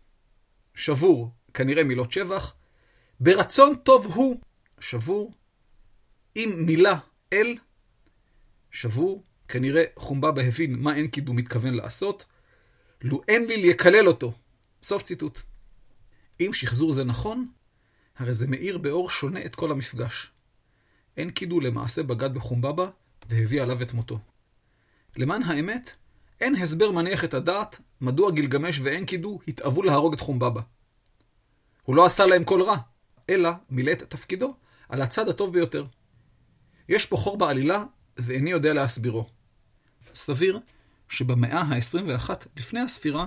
שבור, 0.75 1.31
כנראה 1.53 1.83
מילות 1.83 2.11
שבח, 2.11 2.55
ברצון 3.19 3.75
טוב 3.75 4.05
הוא 4.05 4.39
שבור, 4.79 5.33
אם 6.35 6.53
מילה 6.57 6.97
אל 7.33 7.57
שבור, 8.71 9.23
כנראה 9.47 9.83
חומבבא 9.95 10.41
הבין 10.41 10.75
מה 10.79 10.95
אין 10.95 11.07
קידום 11.07 11.35
מתכוון 11.35 11.73
לעשות, 11.73 12.25
לו 13.01 13.21
אין 13.27 13.45
לי 13.45 13.69
לקלל 13.69 14.07
אותו. 14.07 14.33
סוף 14.81 15.03
ציטוט. 15.03 15.41
אם 16.39 16.53
שחזור 16.53 16.93
זה 16.93 17.03
נכון, 17.03 17.47
הרי 18.17 18.33
זה 18.33 18.47
מאיר 18.47 18.77
באור 18.77 19.09
שונה 19.09 19.45
את 19.45 19.55
כל 19.55 19.71
המפגש. 19.71 20.31
אין 21.17 21.31
קידו 21.31 21.59
למעשה 21.59 22.03
בגד 22.03 22.33
בחומבבא 22.33 22.89
והביא 23.29 23.61
עליו 23.61 23.81
את 23.81 23.93
מותו. 23.93 24.19
למען 25.15 25.43
האמת, 25.43 25.91
אין 26.41 26.55
הסבר 26.55 26.91
מניח 26.91 27.23
את 27.23 27.33
הדעת 27.33 27.81
מדוע 28.01 28.31
גילגמש 28.31 28.79
ואין 28.79 29.05
קידו 29.05 29.39
התאוו 29.47 29.83
להרוג 29.83 30.13
את 30.13 30.19
חומבבא. 30.19 30.61
הוא 31.83 31.95
לא 31.95 32.05
עשה 32.05 32.25
להם 32.25 32.43
כל 32.43 32.61
רע, 32.61 32.77
אלא 33.29 33.49
מילא 33.69 33.91
את 33.91 34.03
תפקידו 34.03 34.55
על 34.89 35.01
הצד 35.01 35.29
הטוב 35.29 35.53
ביותר. 35.53 35.85
יש 36.89 37.05
פה 37.05 37.17
חור 37.17 37.37
בעלילה, 37.37 37.83
ואיני 38.17 38.51
יודע 38.51 38.73
להסבירו. 38.73 39.29
סביר 40.13 40.59
שבמאה 41.09 41.61
ה-21 41.61 42.29
לפני 42.57 42.79
הספירה, 42.79 43.25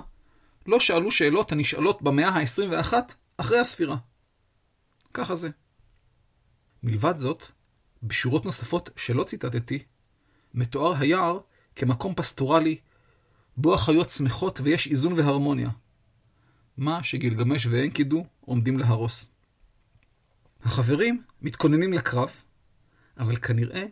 לא 0.67 0.79
שאלו 0.79 1.11
שאלות 1.11 1.51
הנשאלות 1.51 2.01
במאה 2.01 2.29
ה-21 2.29 2.93
אחרי 3.37 3.59
הספירה. 3.59 3.95
ככה 5.13 5.35
זה. 5.35 5.49
מלבד 6.83 7.17
זאת, 7.17 7.43
בשורות 8.03 8.45
נוספות 8.45 8.89
שלא 8.95 9.23
ציטטתי, 9.23 9.83
מתואר 10.53 10.93
היער 10.99 11.39
כמקום 11.75 12.15
פסטורלי, 12.15 12.79
בו 13.57 13.73
החיות 13.73 14.09
שמחות 14.09 14.59
ויש 14.63 14.87
איזון 14.87 15.13
והרמוניה. 15.13 15.69
מה 16.77 17.03
שגילגמש 17.03 17.65
ואנקידו 17.65 18.25
עומדים 18.39 18.79
להרוס. 18.79 19.31
החברים 20.63 21.23
מתכוננים 21.41 21.93
לקרב, 21.93 22.29
אבל 23.17 23.35
כנראה 23.35 23.85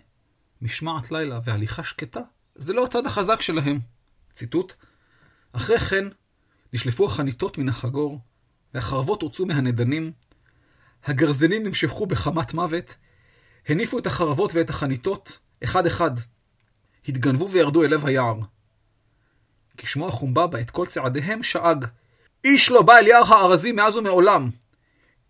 משמעת 0.62 1.12
לילה 1.12 1.40
והליכה 1.44 1.84
שקטה 1.84 2.22
זה 2.56 2.74
לא 2.74 2.86
הצד 2.86 3.06
החזק 3.06 3.42
שלהם. 3.42 3.80
ציטוט: 4.34 4.74
אחרי 5.52 5.80
כן 5.80 6.06
נשלפו 6.74 7.06
החניתות 7.06 7.58
מן 7.58 7.70
החגור, 7.70 8.20
והחרבות 8.74 9.22
הוצאו 9.22 9.46
מהנדנים, 9.46 10.12
הגרזנים 11.06 11.64
נמשכו 11.64 12.06
בחמת 12.06 12.54
מוות, 12.54 12.96
הניפו 13.68 14.00
את 14.00 14.08
החרבות 14.08 14.56
ואת 14.56 14.70
החניתות, 14.70 15.40
אחד-אחד. 15.64 16.12
התגנבו 17.08 17.50
וירדו 17.50 17.84
אל 17.84 17.94
לב 17.94 18.06
היער. 18.06 18.40
כשמוע 19.78 20.12
חומבבא 20.12 20.60
את 20.60 20.72
כל 20.72 20.86
צעדיהם, 20.86 21.44
שאג. 21.44 21.86
איש 22.44 22.72
לא 22.72 22.82
בא 22.82 22.98
אל 22.98 23.08
יער 23.08 23.34
הארזים 23.34 23.76
מאז 23.76 23.98
ומעולם. 23.98 24.50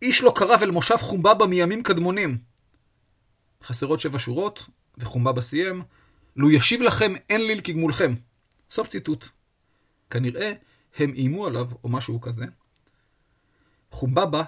איש 0.01 0.23
לא 0.23 0.33
קרב 0.35 0.63
אל 0.63 0.71
מושב 0.71 0.97
חומבבא 0.97 1.45
מימים 1.45 1.83
קדמונים. 1.83 2.37
חסרות 3.63 3.99
שבע 3.99 4.19
שורות, 4.19 4.69
וחומבבא 4.97 5.41
סיים, 5.41 5.83
לו 6.35 6.51
ישיב 6.51 6.81
לכם 6.81 7.13
אין 7.29 7.41
ליל 7.41 7.61
כגמולכם. 7.61 8.13
סוף 8.69 8.87
ציטוט. 8.87 9.27
כנראה 10.09 10.53
הם 10.97 11.13
איימו 11.13 11.45
עליו, 11.45 11.69
או 11.83 11.89
משהו 11.89 12.21
כזה. 12.21 12.45
חומבבא, 13.91 14.43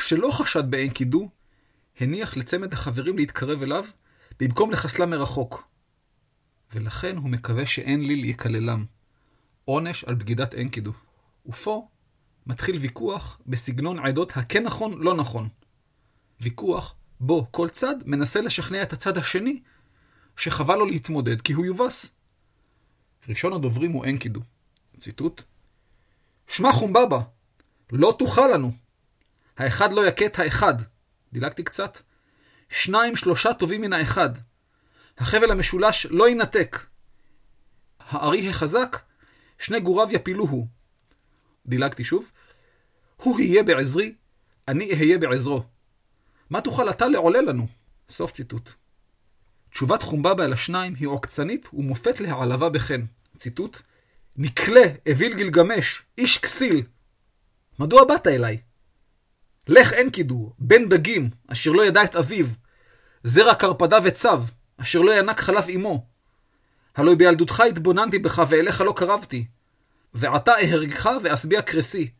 שלא 0.00 0.30
חשד 0.32 0.70
באין 0.70 0.90
קידו, 0.90 1.28
הניח 2.00 2.36
לצמד 2.36 2.72
החברים 2.72 3.16
להתקרב 3.16 3.62
אליו, 3.62 3.84
במקום 4.40 4.70
לחסלם 4.70 5.10
מרחוק. 5.10 5.68
ולכן 6.74 7.16
הוא 7.16 7.30
מקווה 7.30 7.66
שאין 7.66 8.06
ליל 8.06 8.24
יקללם. 8.24 8.84
עונש 9.64 10.04
על 10.04 10.14
בגידת 10.14 10.54
אין 10.54 10.68
קידו. 10.68 10.92
ופה 11.46 11.88
מתחיל 12.46 12.76
ויכוח 12.76 13.40
בסגנון 13.46 13.98
עדות 13.98 14.36
הכן 14.36 14.62
נכון, 14.62 15.02
לא 15.02 15.14
נכון. 15.14 15.48
ויכוח 16.40 16.94
בו 17.20 17.46
כל 17.50 17.68
צד 17.68 17.94
מנסה 18.04 18.40
לשכנע 18.40 18.82
את 18.82 18.92
הצד 18.92 19.18
השני 19.18 19.62
שחבל 20.36 20.76
לו 20.76 20.86
להתמודד 20.86 21.42
כי 21.42 21.52
הוא 21.52 21.64
יובס. 21.64 22.16
ראשון 23.28 23.52
הדוברים 23.52 23.92
הוא 23.92 24.04
אנקידו. 24.04 24.40
ציטוט: 24.98 25.42
שמע 26.46 26.72
חומבבא, 26.72 27.18
לא 27.92 28.14
תוכל 28.18 28.46
לנו. 28.46 28.85
האחד 29.56 29.92
לא 29.92 30.06
יכה 30.06 30.26
את 30.26 30.38
האחד. 30.38 30.74
דילגתי 31.32 31.62
קצת. 31.62 31.98
שניים 32.68 33.16
שלושה 33.16 33.54
טובים 33.54 33.80
מן 33.80 33.92
האחד. 33.92 34.30
החבל 35.18 35.50
המשולש 35.50 36.06
לא 36.10 36.28
ינתק. 36.28 36.86
הארי 38.00 38.48
החזק, 38.48 38.98
שני 39.58 39.80
גוריו 39.80 40.08
יפילוהו. 40.12 40.66
דילגתי 41.66 42.04
שוב. 42.04 42.30
הוא 43.16 43.40
יהיה 43.40 43.62
בעזרי, 43.62 44.14
אני 44.68 44.90
אהיה 44.92 45.18
בעזרו. 45.18 45.62
מה 46.50 46.60
תוכל 46.60 46.90
אתה 46.90 47.06
לעולל 47.06 47.40
לנו? 47.40 47.66
סוף 48.10 48.32
ציטוט. 48.32 48.70
תשובת 49.70 50.02
חומבבא 50.02 50.44
אל 50.44 50.52
השניים 50.52 50.94
היא 50.94 51.08
עוקצנית 51.08 51.68
ומופת 51.72 52.20
להעלבה 52.20 52.68
בחן. 52.68 53.00
ציטוט: 53.36 53.82
נקלה, 54.36 54.82
אוויל 55.08 55.36
גילגמש, 55.36 56.02
איש 56.18 56.38
כסיל. 56.38 56.82
מדוע 57.78 58.04
באת 58.04 58.26
אליי? 58.26 58.58
לך 59.66 59.92
אין 59.92 60.10
קידור, 60.10 60.54
בן 60.58 60.88
דגים, 60.88 61.30
אשר 61.48 61.70
לא 61.70 61.86
ידע 61.86 62.04
את 62.04 62.16
אביו, 62.16 62.46
זרע 63.24 63.54
קרפדה 63.54 63.98
וצב, 64.04 64.42
אשר 64.76 65.00
לא 65.00 65.18
ינק 65.18 65.40
חלב 65.40 65.68
אמו. 65.74 66.06
הלא 66.96 67.14
בילדותך 67.14 67.60
התבוננתי 67.60 68.18
בך 68.18 68.42
ואליך 68.48 68.80
לא 68.80 68.92
קרבתי. 68.96 69.46
ועתה 70.14 70.52
אהרגך 70.52 71.10
ואשביע 71.22 71.62
קרסי. 71.62 72.10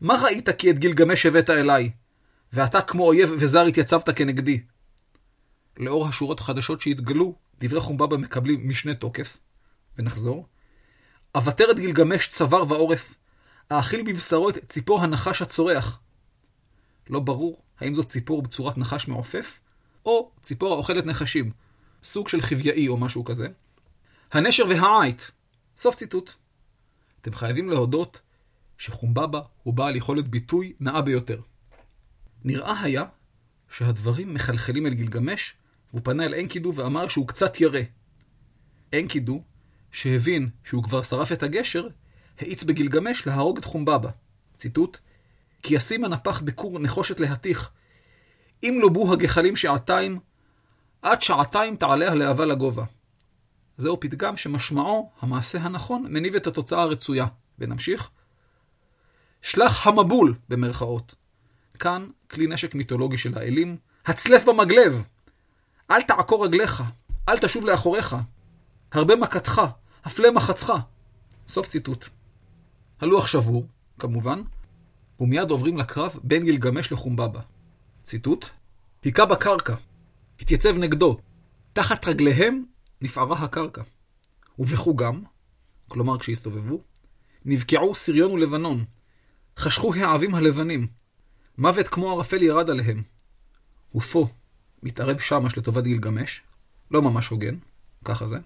מה 0.00 0.14
ראית 0.22 0.50
כי 0.50 0.70
את 0.70 0.78
גילגמש 0.78 1.26
הבאת 1.26 1.50
אליי? 1.50 1.90
ואתה 2.52 2.80
כמו 2.80 3.06
אויב 3.06 3.30
וזר 3.38 3.62
התייצבת 3.62 4.16
כנגדי. 4.16 4.60
לאור 5.76 6.08
השורות 6.08 6.40
החדשות 6.40 6.80
שהתגלו, 6.80 7.34
דברי 7.60 7.80
חומבבא 7.80 8.16
מקבלים 8.16 8.68
משנה 8.68 8.94
תוקף. 8.94 9.38
ונחזור. 9.98 10.46
אבטר 11.34 11.70
את 11.70 11.78
גילגמש 11.78 12.28
צוואר 12.28 12.64
ועורף, 12.68 13.14
האכיל 13.70 14.02
בבשרו 14.02 14.48
את 14.50 14.58
ציפור 14.68 15.02
הנחש 15.02 15.42
הצורח. 15.42 16.00
לא 17.10 17.20
ברור 17.20 17.62
האם 17.80 17.94
זאת 17.94 18.06
ציפור 18.06 18.42
בצורת 18.42 18.78
נחש 18.78 19.08
מעופף, 19.08 19.60
או 20.06 20.30
ציפור 20.42 20.72
האוכלת 20.72 21.06
נחשים, 21.06 21.50
סוג 22.04 22.28
של 22.28 22.40
חביאי 22.40 22.88
או 22.88 22.96
משהו 22.96 23.24
כזה. 23.24 23.46
הנשר 24.32 24.64
והעית. 24.68 25.30
סוף 25.76 25.94
ציטוט. 25.94 26.32
אתם 27.20 27.32
חייבים 27.32 27.68
להודות 27.68 28.20
שחומבבא 28.78 29.40
הוא 29.62 29.74
בעל 29.74 29.96
יכולת 29.96 30.28
ביטוי 30.28 30.72
נאה 30.80 31.02
ביותר. 31.02 31.40
נראה 32.44 32.82
היה 32.82 33.04
שהדברים 33.70 34.34
מחלחלים 34.34 34.86
אל 34.86 34.94
גילגמש, 34.94 35.54
והוא 35.90 36.00
פנה 36.04 36.24
אל 36.24 36.34
אנקידו 36.34 36.72
ואמר 36.74 37.08
שהוא 37.08 37.28
קצת 37.28 37.60
ירא. 37.60 37.80
אנקידו, 38.94 39.42
שהבין 39.92 40.48
שהוא 40.64 40.82
כבר 40.82 41.02
שרף 41.02 41.32
את 41.32 41.42
הגשר, 41.42 41.88
האיץ 42.38 42.64
בגילגמש 42.64 43.26
להרוג 43.26 43.58
את 43.58 43.64
חומבבא. 43.64 44.10
ציטוט: 44.54 44.98
כי 45.62 45.74
ישים 45.74 46.04
הנפח 46.04 46.40
בכור 46.40 46.78
נחושת 46.78 47.20
להתיך. 47.20 47.70
אם 48.62 48.78
לא 48.82 48.88
בו 48.88 49.12
הגחלים 49.12 49.56
שעתיים, 49.56 50.20
עד 51.02 51.22
שעתיים 51.22 51.76
תעלה 51.76 52.12
הלהבה 52.12 52.44
לגובה. 52.44 52.84
זהו 53.76 54.00
פתגם 54.00 54.36
שמשמעו, 54.36 55.10
המעשה 55.20 55.58
הנכון, 55.58 56.06
מניב 56.08 56.34
את 56.34 56.46
התוצאה 56.46 56.82
הרצויה. 56.82 57.26
ונמשיך. 57.58 58.10
שלח 59.42 59.86
המבול, 59.86 60.34
במרכאות. 60.48 61.14
כאן 61.78 62.06
כלי 62.30 62.46
נשק 62.46 62.74
מיתולוגי 62.74 63.18
של 63.18 63.38
האלים. 63.38 63.76
הצלף 64.06 64.44
במגלב! 64.44 65.02
אל 65.90 66.02
תעקור 66.02 66.44
רגליך, 66.44 66.82
אל 67.28 67.38
תשוב 67.38 67.66
לאחוריך. 67.66 68.16
הרבה 68.92 69.16
מכתך, 69.16 69.62
הפלה 70.04 70.30
מחצך. 70.30 70.72
סוף 71.48 71.66
ציטוט. 71.66 72.08
הלוח 73.00 73.26
שבור, 73.26 73.66
כמובן, 73.98 74.42
ומיד 75.22 75.50
עוברים 75.50 75.76
לקרב 75.76 76.16
בין 76.22 76.44
גילגמש 76.44 76.92
לחומבבא. 76.92 77.40
ציטוט: 78.02 78.46
היכה 79.04 79.26
בקרקע, 79.26 79.74
התייצב 80.40 80.78
נגדו, 80.78 81.18
תחת 81.72 82.08
רגליהם 82.08 82.64
נפערה 83.00 83.38
הקרקע. 83.38 83.82
ובחוגם, 84.58 85.22
כלומר 85.88 86.18
כשהסתובבו, 86.18 86.80
נבקעו 87.44 87.94
סריון 87.94 88.30
ולבנון, 88.30 88.84
חשכו 89.58 89.94
העבים 89.94 90.34
הלבנים, 90.34 90.86
מוות 91.58 91.88
כמו 91.88 92.12
ערפל 92.12 92.42
ירד 92.42 92.70
עליהם. 92.70 93.02
ופה 93.94 94.26
מתערב 94.82 95.18
שמש 95.18 95.58
לטובת 95.58 95.84
גילגמש, 95.84 96.40
לא 96.90 97.02
ממש 97.02 97.28
הוגן, 97.28 97.54
ככה 98.04 98.26
זה. 98.26 98.38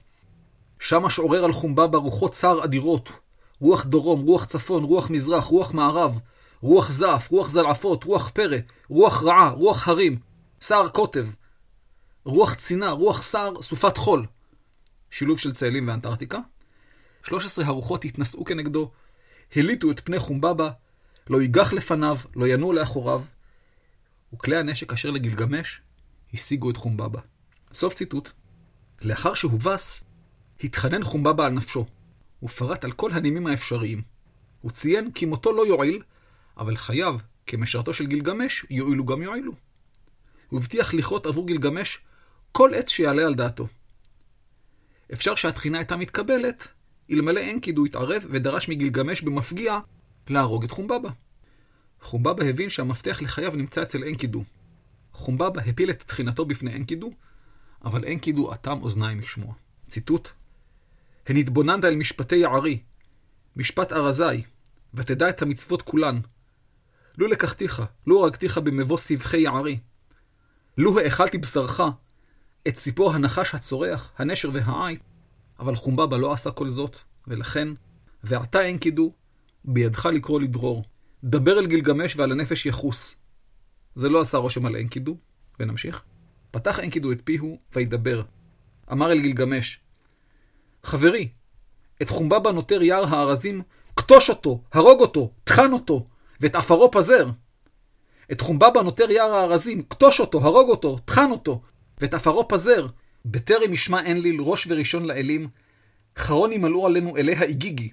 שמש 0.81 1.19
עורר 1.19 1.45
על 1.45 1.53
חומבבא 1.53 1.99
רוחות 1.99 2.33
צער 2.33 2.65
אדירות, 2.65 3.13
רוח 3.61 3.87
דרום, 3.87 4.21
רוח 4.21 4.45
צפון, 4.45 4.85
רוח 4.85 5.11
מזרח, 5.11 5.45
רוח 5.45 5.75
מערב, 5.75 6.19
רוח 6.67 6.93
זעף, 6.93 7.31
רוח 7.31 7.51
זלעפות, 7.51 8.05
רוח 8.05 8.31
פרא, 8.31 8.57
רוח 8.89 9.23
רעה, 9.23 9.49
רוח 9.49 9.89
הרים, 9.89 10.19
סער 10.61 10.89
קוטב, 10.89 11.29
רוח 12.25 12.55
צינה, 12.55 12.91
רוח 12.91 13.23
סער, 13.23 13.63
סופת 13.63 13.97
חול. 13.97 14.27
שילוב 15.11 15.39
של 15.39 15.53
צאלים 15.53 15.89
ואנטארקטיקה. 15.89 16.39
13 17.23 17.65
הרוחות 17.65 18.05
התנשאו 18.05 18.45
כנגדו, 18.45 18.91
הליטו 19.57 19.91
את 19.91 20.01
פני 20.01 20.19
חומבבא, 20.19 20.71
לא 21.31 21.43
ייגח 21.43 21.73
לפניו, 21.73 22.17
לא 22.37 22.47
ינוע 22.49 22.75
לאחוריו. 22.75 23.25
וכלי 24.35 24.57
הנשק 24.57 24.93
אשר 24.93 25.11
לגילגמש 25.11 25.81
השיגו 26.35 26.71
את 26.71 26.77
חומבבא. 26.77 27.21
סוף 27.73 27.95
ציטוט. 27.95 28.31
לאחר 29.03 29.35
שהובס, 29.35 30.05
התחנן 30.65 31.03
חומבבא 31.03 31.47
על 31.47 31.53
נפשו, 31.53 31.87
ופרט 32.43 32.85
על 32.85 32.93
כל 32.93 33.11
הנימים 33.13 33.47
האפשריים. 33.47 34.03
הוא 34.61 34.71
ציין 34.71 35.11
כי 35.13 35.27
מותו 35.27 35.53
לא 35.53 35.67
יועיל, 35.67 36.03
אבל 36.59 36.77
חייו, 36.77 37.19
כמשרתו 37.47 37.95
של 37.95 38.07
גילגמש, 38.07 38.67
יועילו 38.71 39.05
גם 39.05 39.23
יועילו. 39.23 39.53
הוא 40.49 40.61
הבטיח 40.61 40.95
לכרות 40.95 41.27
עבור 41.27 41.47
גילגמש 41.47 42.01
כל 42.53 42.75
עץ 42.75 42.89
שיעלה 42.89 43.27
על 43.27 43.35
דעתו. 43.35 43.67
אפשר 45.13 45.35
שהתחינה 45.35 45.79
הייתה 45.79 45.97
מתקבלת, 45.97 46.69
אלמלא 47.11 47.51
אנקידו 47.51 47.85
התערב 47.85 48.27
ודרש 48.31 48.69
מגילגמש 48.69 49.23
במפגיע 49.23 49.79
להרוג 50.29 50.65
את 50.65 50.71
חומבבא. 50.71 51.09
חומבבא 52.01 52.45
הבין 52.45 52.71
שהמפתח 52.71 53.23
לחייו 53.23 53.57
נמצא 53.57 53.83
אצל 53.83 54.05
אנקידו. 54.05 54.45
חומבבא 55.13 55.61
הפיל 55.61 55.91
את 55.91 56.03
תחינתו 56.03 56.45
בפני 56.45 56.77
אנקידו, 56.77 57.11
אבל 57.85 58.05
אנקידו 58.05 58.53
אטם 58.53 58.83
אוזניים 58.83 59.21
לשמוע. 59.21 59.55
ציטוט: 59.89 60.29
הן 61.27 61.37
התבוננת 61.37 61.85
אל 61.85 61.97
משפטי 61.97 62.37
יערי, 62.37 62.79
משפט 63.57 63.93
ארזי, 63.93 64.43
ותדע 64.95 65.29
את 65.29 65.43
המצוות 65.43 65.83
כולן. 65.83 66.21
לו 67.19 67.27
לקחתיך, 67.27 67.83
לו 68.07 68.23
הרגתיך 68.23 68.59
במבוא 68.59 68.99
סבכי 68.99 69.39
יערי. 69.39 69.79
לו 70.79 70.99
האכלתי 70.99 71.39
בשרך, 71.39 71.81
את 72.69 72.77
ציפור 72.77 73.13
הנחש 73.15 73.55
הצורח, 73.55 74.13
הנשר 74.19 74.51
והעית, 74.53 75.01
אבל 75.59 75.75
חומבבא 75.75 76.17
לא 76.17 76.33
עשה 76.33 76.51
כל 76.51 76.69
זאת, 76.69 76.97
ולכן, 77.27 77.69
ועתה 78.25 78.71
אנקידו, 78.71 79.13
בידך 79.65 80.07
לקרוא 80.07 80.41
לדרור. 80.41 80.85
דבר 81.25 81.59
אל 81.59 81.67
גילגמש 81.67 82.17
ועל 82.17 82.33
הנפש 82.33 82.67
יחוס. 82.67 83.17
זה 83.95 84.09
לא 84.09 84.21
עשה 84.21 84.39
רושם 84.39 84.67
על 84.67 84.77
אנקידו, 84.77 85.17
ונמשיך. 85.61 86.03
פתח 86.51 86.81
אנקידו 86.81 87.13
את 87.13 87.21
פיהו 87.25 87.59
וידבר. 87.73 88.23
אמר 88.93 89.13
אל 89.13 89.21
גילגמש, 89.21 89.81
חברי, 90.83 91.29
את 92.03 92.11
חומבבא 92.11 92.51
נותר 92.51 92.83
יער 92.83 93.05
הארזים, 93.05 93.63
כתוש 93.97 94.31
אותו, 94.31 94.63
הרוג 94.73 95.01
אותו, 95.01 95.33
טחן 95.45 95.73
אותו, 95.73 96.07
ואת 96.41 96.55
עפרו 96.55 96.91
פזר. 96.91 97.31
את 98.33 98.41
חומבבא 98.41 98.83
נותר 98.83 99.11
יער 99.11 99.31
הארזים, 99.31 99.83
כתוש 99.83 100.21
אותו, 100.21 100.41
הרוג 100.41 100.69
אותו, 100.69 100.99
טחן 100.99 101.31
אותו, 101.31 101.63
ואת 102.01 102.15
עפרו 102.15 102.49
פזר. 102.49 102.87
בטרם 103.25 103.73
ישמע 103.73 104.11
אנליל 104.11 104.41
ראש 104.41 104.67
וראשון 104.67 105.05
לאלים, 105.05 105.49
חרון 106.17 106.53
ימלאו 106.53 106.87
עלינו 106.87 107.17
אלי 107.17 107.35
האיגיגי. 107.35 107.91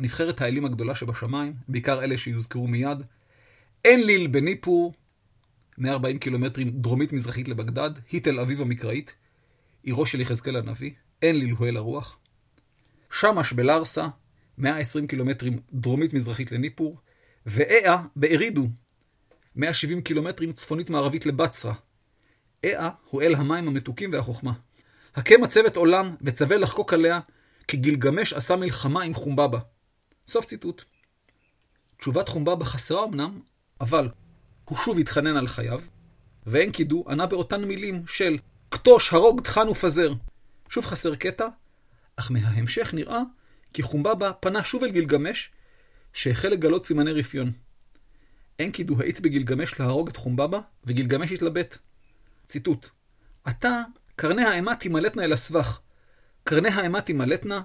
נבחרת 0.00 0.40
האלים 0.40 0.64
הגדולה 0.64 0.94
שבשמיים, 0.94 1.54
בעיקר 1.68 2.04
אלה 2.04 2.18
שיוזכרו 2.18 2.66
מיד. 2.66 3.02
אנליל 3.86 4.26
בניפור, 4.26 4.92
140 5.78 6.18
קילומטרים 6.18 6.70
דרומית-מזרחית 6.70 7.48
לבגדד, 7.48 7.90
היא 8.12 8.22
תל 8.22 8.40
אביב 8.40 8.60
המקראית, 8.60 9.14
עירו 9.82 10.06
של 10.06 10.20
יחזקאל 10.20 10.56
הנביא, 10.56 10.90
אנליל 11.24 11.50
הוא 11.50 11.66
אל 11.66 11.76
הרוח. 11.76 12.18
שמש 13.10 13.52
בלארסה, 13.52 14.06
120 14.58 15.06
קילומטרים 15.06 15.60
דרומית-מזרחית 15.72 16.52
לניפור, 16.52 17.00
ואיה 17.46 18.02
בארידו, 18.16 18.68
170 19.56 20.02
קילומטרים 20.02 20.52
צפונית-מערבית 20.52 21.26
לבצרה. 21.26 21.74
איה 22.64 22.90
הוא 23.10 23.22
אל 23.22 23.34
המים 23.34 23.68
המתוקים 23.68 24.12
והחוכמה. 24.12 24.52
הכה 25.14 25.36
מצבת 25.36 25.76
עולם 25.76 26.16
וצווה 26.22 26.56
לחקוק 26.56 26.92
עליה, 26.92 27.20
כי 27.68 27.76
גילגמש 27.76 28.32
עשה 28.32 28.56
מלחמה 28.56 29.02
עם 29.02 29.14
חומבבא. 29.14 29.58
סוף 30.28 30.44
ציטוט. 30.44 30.84
תשובת 31.98 32.28
חומבבא 32.28 32.64
חסרה 32.64 33.04
אמנם, 33.04 33.40
אבל 33.80 34.08
הוא 34.64 34.78
שוב 34.78 34.98
התחנן 34.98 35.36
על 35.36 35.48
חייו, 35.48 35.80
ואנקידו 36.46 37.04
ענה 37.08 37.26
באותן 37.26 37.64
מילים 37.64 38.06
של 38.06 38.38
כתוש, 38.70 39.12
הרוג, 39.12 39.40
טחן 39.40 39.68
ופזר. 39.68 40.12
שוב 40.68 40.86
חסר 40.86 41.14
קטע, 41.14 41.46
אך 42.16 42.30
מההמשך 42.30 42.94
נראה 42.94 43.20
כי 43.72 43.82
חומבבא 43.82 44.32
פנה 44.40 44.64
שוב 44.64 44.82
אל 44.82 44.90
גילגמש, 44.90 45.50
שהחל 46.14 46.48
לגלות 46.48 46.86
סימני 46.86 47.12
רפיון. 47.12 47.52
אנקידו 48.60 49.00
האיץ 49.00 49.20
בגילגמש 49.20 49.80
להרוג 49.80 50.08
את 50.08 50.16
חומבבא, 50.16 50.60
וגילגמש 50.84 51.32
התלבט. 51.32 51.78
ציטוט: 52.46 52.88
עתה 53.44 53.82
קרני 54.16 54.44
האימה 54.44 54.76
תימלטנה 54.76 55.24
אל 55.24 55.32
הסבך. 55.32 55.80
קרני 56.44 56.68
האימה 56.68 57.00
תימלטנה, 57.00 57.62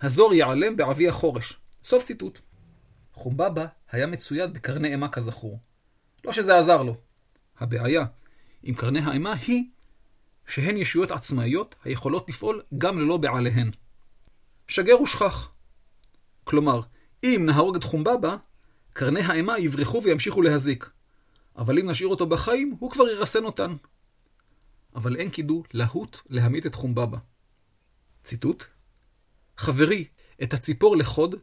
הזור 0.00 0.34
ייעלם 0.34 0.76
בעבי 0.76 1.08
החורש. 1.08 1.58
סוף 1.84 2.04
ציטוט. 2.04 2.40
חומבבא 3.12 3.66
היה 3.90 4.06
מצויד 4.06 4.52
בקרני 4.52 4.88
אימה 4.88 5.08
כזכור. 5.08 5.60
לא 6.24 6.32
שזה 6.32 6.58
עזר 6.58 6.82
לו. 6.82 6.96
הבעיה 7.58 8.04
עם 8.62 8.74
קרני 8.74 9.00
האימה 9.00 9.34
היא 9.34 9.64
שהן 10.46 10.76
ישויות 10.76 11.10
עצמאיות 11.10 11.74
היכולות 11.84 12.28
לפעול 12.28 12.62
גם 12.78 12.98
ללא 12.98 13.16
בעליהן. 13.16 13.70
שגר 14.68 15.02
ושכח. 15.02 15.52
כלומר, 16.44 16.80
אם 17.24 17.42
נהרוג 17.46 17.76
את 17.76 17.84
חומבבא, 17.84 18.36
קרני 18.92 19.20
האימה 19.20 19.58
יברחו 19.58 20.02
וימשיכו 20.02 20.42
להזיק. 20.42 20.90
אבל 21.56 21.78
אם 21.78 21.90
נשאיר 21.90 22.08
אותו 22.08 22.26
בחיים, 22.26 22.76
הוא 22.78 22.90
כבר 22.90 23.08
ירסן 23.08 23.44
אותן. 23.44 23.74
אבל 24.94 25.16
אין 25.16 25.30
קידו 25.30 25.62
להוט 25.72 26.18
להמית 26.28 26.66
את 26.66 26.74
חומבבא. 26.74 27.18
ציטוט: 28.24 28.64
חברי, 29.56 30.04
את 30.42 30.54
הציפור 30.54 30.96
לחוד, 30.96 31.34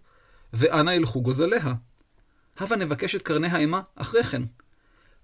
ואנה 0.53 0.95
ילכו 0.95 1.21
גוזליה. 1.21 1.73
הבה 2.57 2.75
נבקש 2.75 3.15
את 3.15 3.21
קרני 3.21 3.47
האימה 3.47 3.81
אחרי 3.95 4.23
כן. 4.23 4.43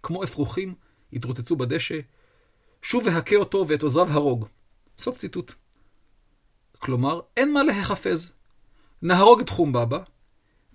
כמו 0.03 0.23
אפרוחים, 0.23 0.75
יתרוצצו 1.11 1.55
בדשא, 1.55 1.99
שוב 2.81 3.03
והכה 3.05 3.35
אותו 3.35 3.65
ואת 3.67 3.83
עוזריו 3.83 4.07
הרוג. 4.09 4.47
סוף 4.97 5.17
ציטוט. 5.17 5.53
כלומר, 6.79 7.21
אין 7.37 7.53
מה 7.53 7.63
להיחפז. 7.63 8.31
נהרוג 9.01 9.39
את 9.39 9.49
חומבבא, 9.49 9.99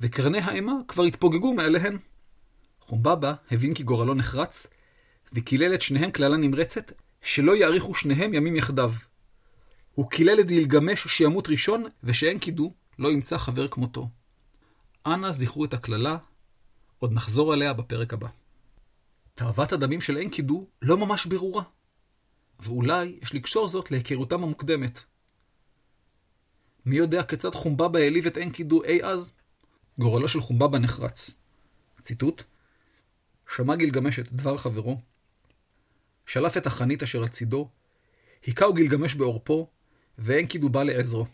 וקרני 0.00 0.38
האימה 0.38 0.72
כבר 0.88 1.02
התפוגגו 1.02 1.54
מעליהן. 1.54 1.98
חומבבא 2.80 3.34
הבין 3.50 3.74
כי 3.74 3.82
גורלו 3.82 4.14
נחרץ, 4.14 4.66
וקילל 5.32 5.74
את 5.74 5.82
שניהם 5.82 6.10
קללה 6.10 6.36
נמרצת, 6.36 6.92
שלא 7.22 7.56
יאריכו 7.56 7.94
שניהם 7.94 8.34
ימים 8.34 8.56
יחדיו. 8.56 8.92
הוא 9.94 10.10
קילל 10.10 10.40
את 10.40 10.46
גילגמש 10.46 11.06
שימות 11.08 11.48
ראשון, 11.48 11.84
ושאין 12.04 12.38
קידו, 12.38 12.72
לא 12.98 13.12
ימצא 13.12 13.38
חבר 13.38 13.68
כמותו. 13.68 14.08
אנא 15.06 15.32
זכרו 15.32 15.64
את 15.64 15.74
הקללה, 15.74 16.16
עוד 16.98 17.12
נחזור 17.12 17.52
עליה 17.52 17.72
בפרק 17.72 18.12
הבא. 18.12 18.28
תאוות 19.34 19.72
הדמים 19.72 20.00
של 20.00 20.18
אנקידו 20.18 20.66
לא 20.82 20.96
ממש 20.96 21.26
ברורה, 21.26 21.62
ואולי 22.60 23.18
יש 23.22 23.34
לקשור 23.34 23.68
זאת 23.68 23.90
להיכרותם 23.90 24.42
המוקדמת. 24.42 25.00
מי 26.86 26.96
יודע 26.96 27.22
כיצד 27.22 27.54
חומבבא 27.54 27.98
העליב 27.98 28.26
את 28.26 28.38
אנקידו 28.38 28.84
אי 28.84 29.04
אז? 29.04 29.39
גורלו 30.00 30.28
של 30.28 30.40
חומבבא 30.40 30.78
נחרץ. 30.78 31.34
ציטוט: 32.02 32.42
שמע 33.56 33.76
גילגמש 33.76 34.18
את 34.18 34.32
דבר 34.32 34.56
חברו, 34.56 35.00
שלף 36.26 36.56
את 36.56 36.66
החנית 36.66 37.02
אשר 37.02 37.22
על 37.22 37.28
צידו, 37.28 37.68
היכהו 38.46 38.74
גילגמש 38.74 39.14
בעורפו, 39.14 39.68
ואנקידו 40.18 40.68
בא 40.68 40.82
לעזרו. 40.82 41.26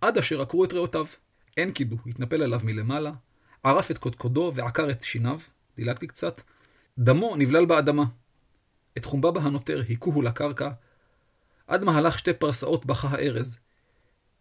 עד 0.00 0.18
אשר 0.18 0.42
עקרו 0.42 0.64
את 0.64 0.72
ריאותיו. 0.72 1.06
אנקידו 1.58 1.96
התנפל 2.06 2.42
עליו 2.42 2.60
מלמעלה, 2.64 3.12
ערף 3.62 3.90
את 3.90 3.98
קודקודו 3.98 4.52
ועקר 4.54 4.90
את 4.90 5.02
שיניו, 5.02 5.40
דילגתי 5.76 6.06
קצת, 6.06 6.40
דמו 6.98 7.36
נבלל 7.36 7.66
באדמה. 7.66 8.04
את 8.98 9.04
חומבבא 9.04 9.40
הנותר 9.40 9.82
היכוהו 9.88 10.22
לקרקע, 10.22 10.70
עד 11.66 11.84
מהלך 11.84 12.18
שתי 12.18 12.32
פרסאות 12.32 12.86
בכה 12.86 13.08
הארז. 13.08 13.58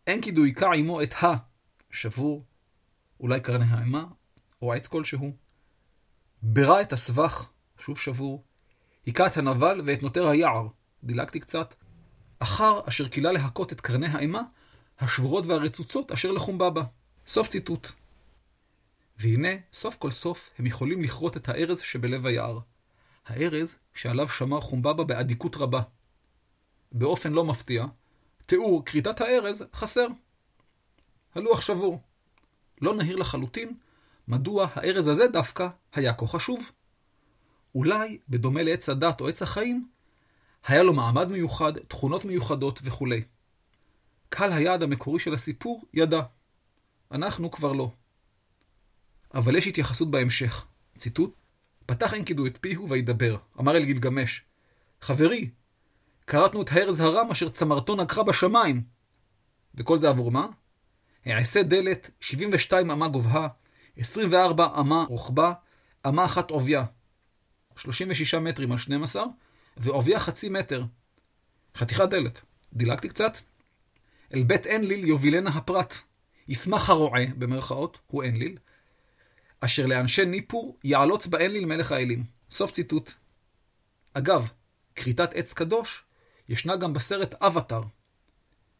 אנקידו 0.07 0.43
היכה 0.43 0.73
עמו 0.73 1.03
את 1.03 1.13
ה, 1.13 1.35
שבור, 1.91 2.43
אולי 3.19 3.39
קרני 3.39 3.65
האימה, 3.65 4.05
או 4.61 4.73
עץ 4.73 4.87
כלשהו. 4.87 5.31
ברא 6.41 6.81
את 6.81 6.93
הסבך, 6.93 7.49
שוב 7.79 7.99
שבור, 7.99 8.43
היכה 9.05 9.27
את 9.27 9.37
הנבל 9.37 9.81
ואת 9.85 10.03
נותר 10.03 10.27
היער, 10.27 10.67
דילגתי 11.03 11.39
קצת, 11.39 11.73
אחר 12.39 12.81
אשר 12.85 13.07
קילה 13.07 13.31
להכות 13.31 13.73
את 13.73 13.81
קרני 13.81 14.07
האימה, 14.07 14.41
השבורות 14.99 15.45
והרצוצות 15.45 16.11
אשר 16.11 16.31
לחומבבא. 16.31 16.83
סוף 17.27 17.47
ציטוט. 17.47 17.91
והנה, 19.17 19.49
סוף 19.73 19.95
כל 19.95 20.11
סוף, 20.11 20.49
הם 20.59 20.65
יכולים 20.65 21.01
לכרות 21.01 21.37
את 21.37 21.49
הארז 21.49 21.79
שבלב 21.79 22.25
היער. 22.25 22.59
הארז 23.25 23.75
שעליו 23.93 24.29
שמר 24.29 24.61
חומבבא 24.61 25.03
באדיקות 25.03 25.55
רבה. 25.55 25.81
באופן 26.91 27.33
לא 27.33 27.43
מפתיע, 27.43 27.85
תיאור 28.45 28.85
כריתת 28.85 29.21
הארז 29.21 29.63
חסר. 29.73 30.07
הלוח 31.35 31.61
שבור. 31.61 32.01
לא 32.81 32.95
נהיר 32.95 33.15
לחלוטין 33.15 33.73
מדוע 34.27 34.67
הארז 34.73 35.07
הזה 35.07 35.27
דווקא 35.27 35.67
היה 35.93 36.13
כה 36.13 36.27
חשוב. 36.27 36.71
אולי, 37.75 38.17
בדומה 38.29 38.63
לעץ 38.63 38.89
הדת 38.89 39.21
או 39.21 39.27
עץ 39.27 39.41
החיים, 39.41 39.87
היה 40.67 40.83
לו 40.83 40.93
מעמד 40.93 41.27
מיוחד, 41.27 41.77
תכונות 41.77 42.25
מיוחדות 42.25 42.79
וכולי. 42.83 43.23
קהל 44.29 44.53
היעד 44.53 44.83
המקורי 44.83 45.19
של 45.19 45.33
הסיפור 45.33 45.83
ידע. 45.93 46.21
אנחנו 47.11 47.51
כבר 47.51 47.71
לא. 47.71 47.91
אבל 49.33 49.55
יש 49.55 49.67
התייחסות 49.67 50.11
בהמשך. 50.11 50.67
ציטוט: 50.97 51.35
פתח 51.85 52.13
אנקידו 52.13 52.45
את 52.45 52.57
פיהו 52.61 52.89
וידבר, 52.89 53.37
אמר 53.59 53.77
אל 53.77 53.85
גילגמש, 53.85 54.43
חברי, 55.01 55.49
כרתנו 56.27 56.61
את 56.61 56.69
הארז 56.71 56.99
הרם 56.99 57.31
אשר 57.31 57.49
צמרתו 57.49 57.95
נגחה 57.95 58.23
בשמיים. 58.23 58.83
וכל 59.75 59.99
זה 59.99 60.09
עבור 60.09 60.31
מה? 60.31 60.47
העשה 61.25 61.63
דלת, 61.63 62.09
72 62.19 62.91
אמה 62.91 63.07
גובהה, 63.07 63.47
24 63.97 64.67
אמה 64.79 65.05
רוחבה, 65.09 65.53
אמה 66.07 66.25
אחת 66.25 66.51
עובייה. 66.51 66.85
36 67.77 68.33
מטרים 68.33 68.71
על 68.71 68.77
12, 68.77 69.23
ועובייה 69.77 70.19
חצי 70.19 70.49
מטר. 70.49 70.83
חתיכת 71.75 72.09
דלת. 72.09 72.41
דילגתי 72.73 73.09
קצת? 73.09 73.37
אל 74.33 74.43
בית 74.43 74.67
אנליל 74.67 75.05
יובילנה 75.05 75.49
הפרט. 75.49 75.93
ישמח 76.47 76.89
הרועה, 76.89 77.25
במרכאות, 77.37 77.99
הוא 78.07 78.23
אנליל, 78.23 78.57
אשר 79.59 79.85
לאנשי 79.85 80.25
ניפור 80.25 80.77
יעלוץ 80.83 81.27
באנליל 81.27 81.65
מלך 81.65 81.91
האלים. 81.91 82.23
סוף 82.49 82.71
ציטוט. 82.71 83.11
אגב, 84.13 84.49
כריתת 84.95 85.33
עץ 85.33 85.53
קדוש 85.53 86.03
ישנה 86.49 86.75
גם 86.75 86.93
בסרט 86.93 87.33
אבטאר. 87.43 87.81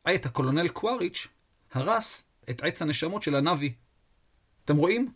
עת 0.05 0.25
הקולונל 0.25 0.67
קואריץ' 0.67 1.27
הרס 1.71 2.29
את 2.49 2.63
עץ 2.63 2.81
הנשמות 2.81 3.23
של 3.23 3.35
הנאבי. 3.35 3.73
אתם 4.65 4.77
רואים? 4.77 5.11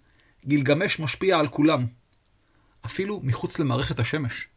גילגמש 0.46 1.00
משפיע 1.00 1.40
על 1.40 1.48
כולם, 1.48 1.88
אפילו 2.86 3.20
מחוץ 3.24 3.60
למערכת 3.60 4.00
השמש. 4.00 4.48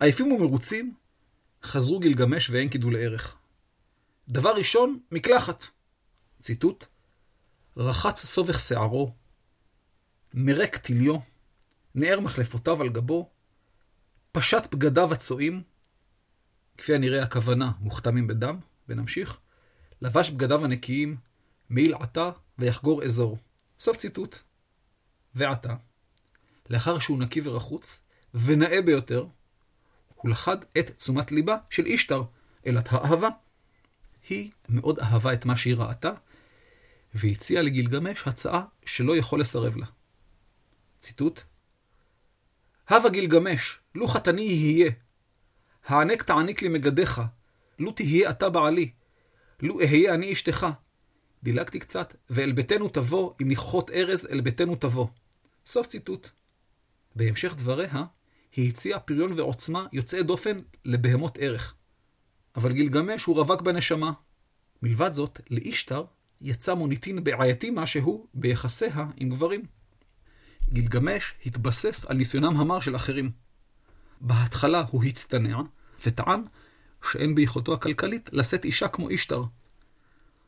עייפים 0.00 0.32
ומרוצים, 0.32 0.94
חזרו 1.62 2.00
גילגמש 2.00 2.50
ואנקידו 2.50 2.90
לערך. 2.90 3.36
דבר 4.28 4.52
ראשון, 4.52 5.00
מקלחת. 5.12 5.64
ציטוט: 6.40 6.84
רחץ 7.76 8.24
סובך 8.24 8.60
שערו, 8.60 9.14
מרק 10.34 10.76
טיליו, 10.76 11.16
נער 11.94 12.20
מחלפותיו 12.20 12.82
על 12.82 12.88
גבו, 12.88 13.30
פשט 14.32 14.74
בגדיו 14.74 15.12
הצועים, 15.12 15.62
כפי 16.78 16.94
הנראה 16.94 17.22
הכוונה 17.22 17.72
מוכתמים 17.80 18.26
בדם, 18.26 18.58
ונמשיך, 18.88 19.38
לבש 20.02 20.30
בגדיו 20.30 20.64
הנקיים, 20.64 21.16
מעיל 21.70 21.94
עתה 21.94 22.30
ויחגור 22.58 23.04
אזור. 23.04 23.38
סוף 23.78 23.96
ציטוט. 23.96 24.38
ועתה, 25.34 25.74
לאחר 26.70 26.98
שהוא 26.98 27.18
נקי 27.18 27.40
ורחוץ, 27.44 28.00
ונאה 28.34 28.82
ביותר, 28.82 29.26
הוא 30.14 30.30
לחד 30.30 30.56
את 30.78 30.90
תשומת 30.96 31.32
ליבה 31.32 31.56
של 31.70 31.86
אישתר, 31.86 32.22
אלת 32.66 32.88
האהבה. 32.90 33.28
היא 34.28 34.50
מאוד 34.68 34.98
אהבה 34.98 35.32
את 35.32 35.46
מה 35.46 35.56
שהיא 35.56 35.76
ראתה, 35.76 36.10
והציעה 37.14 37.62
לגילגמש 37.62 38.22
הצעה 38.26 38.64
שלא 38.84 39.16
יכול 39.16 39.40
לסרב 39.40 39.76
לה. 39.76 39.86
ציטוט: 41.00 41.40
הווה 42.90 43.10
גילגמש, 43.10 43.78
לו 43.94 44.06
חתני 44.08 44.42
יהיה. 44.42 44.90
הענק 45.86 46.22
תעניק 46.22 46.62
לי 46.62 46.68
מגדיך, 46.68 47.22
לו 47.78 47.92
תהיה 47.92 48.30
אתה 48.30 48.50
בעלי, 48.50 48.90
לו 49.60 49.80
אהיה 49.80 50.14
אני 50.14 50.32
אשתך. 50.32 50.66
דילגתי 51.42 51.78
קצת, 51.78 52.14
ואל 52.30 52.52
ביתנו 52.52 52.88
תבוא, 52.88 53.32
אם 53.42 53.48
ניחות 53.48 53.90
ארז, 53.90 54.26
אל 54.30 54.40
ביתנו 54.40 54.76
תבוא. 54.76 55.06
סוף 55.66 55.86
ציטוט. 55.86 56.28
בהמשך 57.16 57.54
דבריה, 57.56 58.04
היא 58.56 58.68
הציעה 58.68 59.00
פריון 59.00 59.32
ועוצמה 59.32 59.86
יוצאי 59.92 60.22
דופן 60.22 60.60
לבהמות 60.84 61.38
ערך. 61.40 61.74
אבל 62.56 62.72
גילגמש 62.72 63.24
הוא 63.24 63.36
רווק 63.36 63.62
בנשמה. 63.62 64.12
מלבד 64.82 65.12
זאת, 65.12 65.40
לאישתר 65.50 66.04
יצא 66.40 66.74
מוניטין 66.74 67.24
בעייתי 67.24 67.70
משהו 67.70 68.26
ביחסיה 68.34 69.06
עם 69.16 69.30
גברים. 69.30 69.79
גילגמש 70.72 71.34
התבסס 71.46 72.04
על 72.04 72.16
ניסיונם 72.16 72.56
המר 72.56 72.80
של 72.80 72.96
אחרים. 72.96 73.30
בהתחלה 74.20 74.84
הוא 74.90 75.04
הצטנע, 75.04 75.58
וטען 76.06 76.42
שאין 77.12 77.34
ביכולתו 77.34 77.74
הכלכלית 77.74 78.30
לשאת 78.32 78.64
אישה 78.64 78.88
כמו 78.88 79.08
אישתר. 79.08 79.42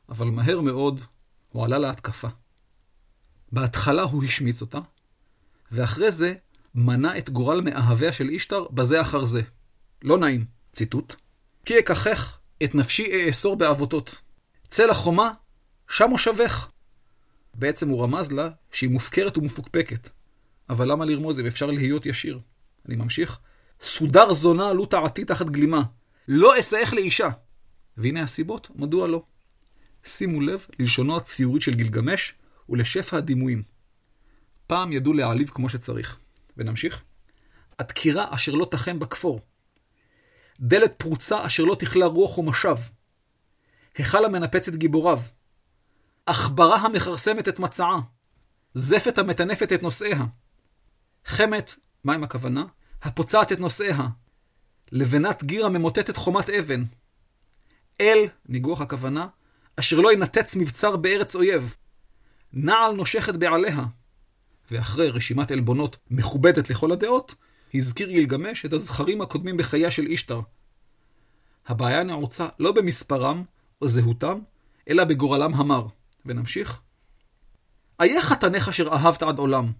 אבל 0.08 0.26
מהר 0.26 0.60
מאוד 0.60 1.00
הוא 1.48 1.64
עלה 1.64 1.78
להתקפה. 1.78 2.28
בהתחלה 3.52 4.02
הוא 4.02 4.24
השמיץ 4.24 4.60
אותה, 4.60 4.78
ואחרי 5.72 6.10
זה 6.10 6.34
מנע 6.74 7.18
את 7.18 7.30
גורל 7.30 7.60
מאהביה 7.60 8.12
של 8.12 8.28
אישתר 8.28 8.64
בזה 8.70 9.00
אחר 9.00 9.24
זה. 9.24 9.42
לא 10.02 10.18
נעים. 10.18 10.44
ציטוט: 10.72 11.14
כי 11.64 11.78
אקחך 11.78 12.38
את 12.64 12.74
נפשי 12.74 13.28
אאסור 13.28 13.56
בעבותות. 13.56 14.20
צא 14.68 14.86
לחומה, 14.86 15.32
שם 15.88 16.10
מושבך. 16.10 16.68
בעצם 17.54 17.88
הוא 17.88 18.02
רמז 18.02 18.32
לה 18.32 18.50
שהיא 18.72 18.90
מופקרת 18.90 19.38
ומפוקפקת. 19.38 20.10
אבל 20.70 20.90
למה 20.92 21.04
לרמוז 21.04 21.40
אם 21.40 21.46
אפשר 21.46 21.66
להיות 21.70 22.06
ישיר? 22.06 22.40
אני 22.88 22.96
ממשיך. 22.96 23.38
סודר 23.82 24.32
זונה 24.32 24.70
עלו 24.70 24.86
טעתי 24.86 25.24
תחת 25.24 25.46
גלימה. 25.46 25.82
לא 26.28 26.60
אסייך 26.60 26.94
לאישה. 26.94 27.28
והנה 27.96 28.22
הסיבות, 28.22 28.70
מדוע 28.74 29.08
לא. 29.08 29.22
שימו 30.04 30.40
לב 30.40 30.66
ללשונו 30.78 31.16
הציורית 31.16 31.62
של 31.62 31.74
גילגמש 31.74 32.34
ולשפע 32.68 33.16
הדימויים. 33.16 33.62
פעם 34.66 34.92
ידעו 34.92 35.12
להעליב 35.12 35.50
כמו 35.50 35.68
שצריך. 35.68 36.18
ונמשיך. 36.56 37.02
הדקירה 37.78 38.34
אשר 38.34 38.52
לא 38.52 38.64
תחם 38.70 38.98
בכפור. 38.98 39.40
דלת 40.60 40.94
פרוצה 40.96 41.46
אשר 41.46 41.64
לא 41.64 41.74
תכלה 41.74 42.06
רוח 42.06 42.38
ומשב. 42.38 42.76
היכל 43.96 44.24
המנפץ 44.24 44.68
את 44.68 44.76
גיבוריו. 44.76 45.20
עכברה 46.26 46.76
המכרסמת 46.76 47.48
את 47.48 47.58
מצעה. 47.58 47.96
זפת 48.74 49.18
המטנפת 49.18 49.72
את 49.72 49.82
נושאיה. 49.82 50.24
חמת, 51.26 51.74
מה 52.04 52.14
עם 52.14 52.24
הכוונה? 52.24 52.64
הפוצעת 53.02 53.52
את 53.52 53.60
נושאיה. 53.60 54.08
לבנת 54.92 55.44
גיר 55.44 55.66
הממוטטת 55.66 56.16
חומת 56.16 56.50
אבן. 56.50 56.84
אל, 58.00 58.26
ניגוח 58.48 58.80
הכוונה, 58.80 59.26
אשר 59.76 60.00
לא 60.00 60.12
ינתץ 60.12 60.56
מבצר 60.56 60.96
בארץ 60.96 61.34
אויב. 61.34 61.76
נעל 62.52 62.92
נושכת 62.94 63.34
בעליה. 63.34 63.84
ואחרי 64.70 65.10
רשימת 65.10 65.50
עלבונות 65.50 65.96
מכובדת 66.10 66.70
לכל 66.70 66.92
הדעות, 66.92 67.34
הזכיר 67.74 68.08
גילגמש 68.08 68.66
את 68.66 68.72
הזכרים 68.72 69.22
הקודמים 69.22 69.56
בחייה 69.56 69.90
של 69.90 70.06
אישתר. 70.06 70.40
הבעיה 71.66 72.02
נעוצה 72.02 72.48
לא 72.58 72.72
במספרם 72.72 73.44
או 73.82 73.88
זהותם, 73.88 74.38
אלא 74.88 75.04
בגורלם 75.04 75.54
המר. 75.54 75.86
ונמשיך. 76.26 76.80
איה 78.00 78.22
חתנך 78.22 78.68
אשר 78.68 78.88
אהבת 78.92 79.22
עד 79.22 79.38
עולם? 79.38 79.72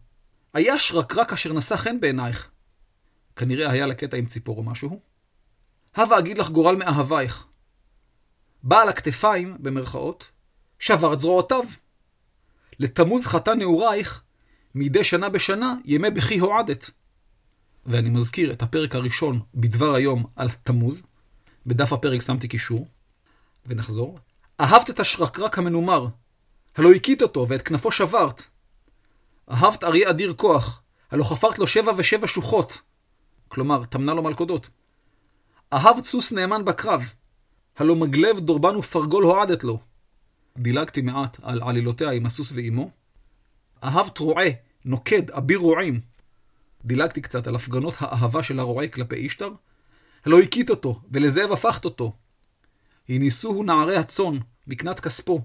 איה 0.56 0.78
שרקרק 0.78 1.32
אשר 1.32 1.52
נשא 1.52 1.76
חן 1.76 2.00
בעינייך? 2.00 2.50
כנראה 3.36 3.70
היה 3.70 3.86
לקטע 3.86 4.16
עם 4.16 4.26
ציפור 4.26 4.58
או 4.58 4.62
משהו. 4.62 5.00
הבה 5.94 6.18
אגיד 6.18 6.38
לך 6.38 6.50
גורל 6.50 6.76
מאהבייך. 6.76 7.46
בעל 8.62 8.88
הכתפיים, 8.88 9.56
במרכאות, 9.60 10.30
שבר 10.78 11.12
את 11.12 11.18
זרועותיו. 11.18 11.64
לתמוז 12.78 13.26
חתה 13.26 13.54
נעורייך, 13.54 14.22
מדי 14.74 15.04
שנה 15.04 15.28
בשנה 15.28 15.74
ימי 15.84 16.10
בכי 16.10 16.38
הועדת. 16.38 16.90
ואני 17.86 18.10
מזכיר 18.10 18.52
את 18.52 18.62
הפרק 18.62 18.94
הראשון 18.94 19.40
בדבר 19.54 19.94
היום 19.94 20.26
על 20.36 20.50
תמוז. 20.50 21.06
בדף 21.66 21.92
הפרק 21.92 22.20
שמתי 22.20 22.48
קישור. 22.48 22.88
ונחזור. 23.66 24.18
אהבת 24.60 24.90
את 24.90 25.00
השרקרק 25.00 25.58
המנומר, 25.58 26.06
הלא 26.76 26.92
הכית 26.92 27.22
אותו 27.22 27.48
ואת 27.48 27.62
כנפו 27.62 27.92
שברת. 27.92 28.42
אהבת 29.50 29.84
אריה 29.84 30.10
אדיר 30.10 30.34
כוח, 30.34 30.82
הלא 31.10 31.24
חפרת 31.24 31.58
לו 31.58 31.66
שבע 31.66 31.92
ושבע 31.96 32.26
שוחות. 32.26 32.80
כלומר, 33.48 33.84
טמנה 33.84 34.14
לו 34.14 34.22
מלכודות. 34.22 34.70
אהבת 35.72 36.04
סוס 36.04 36.32
נאמן 36.32 36.64
בקרב, 36.64 37.12
הלא 37.76 37.96
מגלב 37.96 38.40
דורבן 38.40 38.76
ופרגול 38.76 39.24
הועדת 39.24 39.64
לו. 39.64 39.80
דילגתי 40.56 41.02
מעט 41.02 41.36
על 41.42 41.62
עלילותיה 41.62 42.10
עם 42.10 42.26
הסוס 42.26 42.52
ואימו. 42.52 42.90
אהבת 43.84 44.18
רועה, 44.18 44.46
נוקד, 44.84 45.30
אביר 45.30 45.58
רועים. 45.58 46.00
דילגתי 46.84 47.20
קצת 47.20 47.46
על 47.46 47.54
הפגנות 47.54 47.94
האהבה 47.98 48.42
של 48.42 48.58
הרועה 48.58 48.88
כלפי 48.88 49.16
אישתר. 49.16 49.50
הלא 50.26 50.40
הכית 50.40 50.70
אותו, 50.70 51.00
ולזאב 51.10 51.52
הפכת 51.52 51.84
אותו. 51.84 52.12
הניסוהו 53.08 53.62
נערי 53.62 53.96
הצאן, 53.96 54.38
מקנת 54.66 55.00
כספו, 55.00 55.40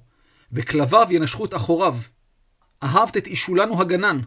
וכלביו 0.51 1.07
ינשכו 1.09 1.45
את 1.45 1.55
אחוריו. 1.55 1.97
אהבת 2.83 3.17
את 3.17 3.27
אישולנו 3.27 3.81
הגנן. 3.81 4.19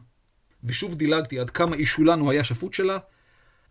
ושוב 0.65 0.95
דילגתי 0.95 1.39
עד 1.39 1.51
כמה 1.51 1.77
אישולנו 1.77 2.31
היה 2.31 2.45
שפוט 2.45 2.75
שלה, 2.75 2.99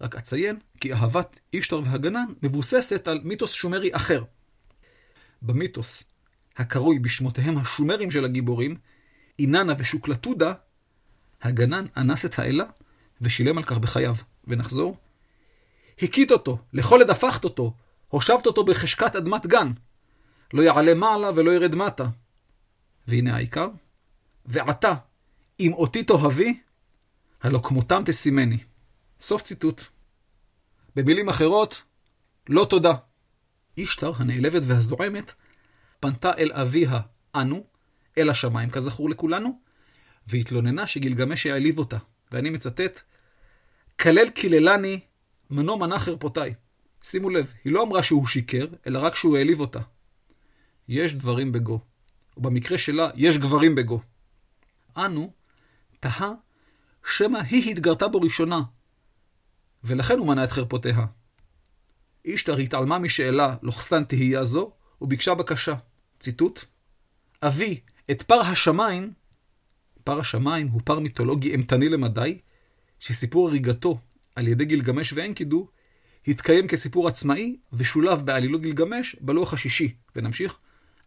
רק 0.02 0.16
אציין 0.16 0.60
כי 0.82 0.94
אהבת 0.94 1.40
אישתר 1.54 1.82
והגנן 1.86 2.26
מבוססת 2.44 3.08
על 3.08 3.22
מיתוס 3.24 3.54
שומרי 3.54 3.90
אחר. 3.96 4.24
במיתוס, 5.42 6.04
הקרוי 6.58 7.00
בשמותיהם 7.00 7.58
השומרים 7.58 8.12
של 8.12 8.26
הגיבורים, 8.26 8.76
איננה 9.40 9.74
ושוקלטודה, 9.78 10.54
הגנן 11.42 11.86
אנס 11.98 12.26
את 12.26 12.40
האלה 12.40 12.64
ושילם 13.22 13.58
על 13.58 13.64
כך 13.64 13.78
בחייו. 13.78 14.16
ונחזור. 14.50 14.98
הכית 16.02 16.32
אותו, 16.32 16.58
לכל 16.74 17.02
עת 17.02 17.10
הפכת 17.10 17.44
אותו, 17.44 17.74
הושבת 18.08 18.46
אותו 18.46 18.64
בחשכת 18.64 19.16
אדמת 19.16 19.46
גן. 19.46 19.72
לא 20.54 20.62
יעלה 20.62 20.94
מעלה 20.94 21.32
ולא 21.36 21.52
ירד 21.52 21.76
מטה. 21.76 22.08
והנה 23.10 23.36
העיקר, 23.36 23.68
ועתה, 24.46 24.94
אם 25.60 25.74
אותי 25.74 26.04
תאהבי, 26.04 26.60
הלא 27.42 27.60
כמותם 27.64 28.02
תשימני. 28.06 28.58
סוף 29.22 29.42
ציטוט. 29.42 29.84
במילים 30.96 31.30
אחרות, 31.30 31.84
לא 32.50 32.68
תודה. 32.70 32.94
אישתר, 33.78 34.12
הנעלבת 34.16 34.62
והזועמת, 34.66 35.34
פנתה 36.00 36.32
אל 36.38 36.52
אביה, 36.54 37.00
אנו, 37.36 37.64
אל 38.18 38.30
השמיים, 38.30 38.70
כזכור 38.70 39.10
לכולנו, 39.10 39.60
והתלוננה 40.28 40.88
שגילגמש 40.88 41.46
העליב 41.46 41.78
אותה. 41.78 41.98
ואני 42.32 42.50
מצטט, 42.50 43.00
כלל 44.00 44.30
קיללני, 44.30 45.00
מנו 45.50 45.78
מנה 45.78 46.00
חרפותיי. 46.00 46.54
שימו 47.04 47.30
לב, 47.30 47.54
היא 47.64 47.74
לא 47.74 47.84
אמרה 47.84 48.04
שהוא 48.04 48.28
שיקר, 48.28 48.66
אלא 48.88 49.00
רק 49.00 49.16
שהוא 49.16 49.38
העליב 49.38 49.60
אותה. 49.60 49.80
יש 50.88 51.14
דברים 51.14 51.52
בגו. 51.52 51.80
ובמקרה 52.40 52.78
שלה, 52.78 53.10
יש 53.16 53.38
גברים 53.38 53.76
בגו. 53.76 54.02
אנו, 54.98 55.34
תהה, 56.00 56.32
שמא 57.06 57.38
היא 57.38 57.72
התגרתה 57.72 58.08
בו 58.08 58.22
ראשונה, 58.22 58.62
ולכן 59.84 60.18
הוא 60.20 60.28
מנה 60.28 60.44
את 60.44 60.52
חרפותיה. 60.52 61.06
אישתר 62.26 62.58
התעלמה 62.58 63.00
משאלה, 63.00 63.56
לוחסן 63.62 64.04
תהייה 64.04 64.44
זו, 64.44 64.72
וביקשה 65.02 65.34
בקשה. 65.34 65.76
ציטוט: 66.20 66.66
אבי, 67.42 67.80
את 68.12 68.24
פר 68.24 68.42
השמיים, 68.42 69.14
פר 70.04 70.20
השמיים 70.20 70.68
הוא 70.68 70.82
פר 70.84 71.00
מיתולוגי 71.00 71.52
אימתני 71.52 71.90
למדי, 71.90 72.40
שסיפור 73.00 73.48
הריגתו 73.48 74.00
על 74.36 74.48
ידי 74.48 74.66
גילגמש 74.66 75.14
ואנקידו 75.14 75.68
התקיים 76.28 76.68
כסיפור 76.68 77.08
עצמאי 77.08 77.58
ושולב 77.74 78.26
בעלילות 78.26 78.62
גילגמש 78.62 79.16
בלוח 79.22 79.54
השישי. 79.54 79.96
ונמשיך. 80.16 80.58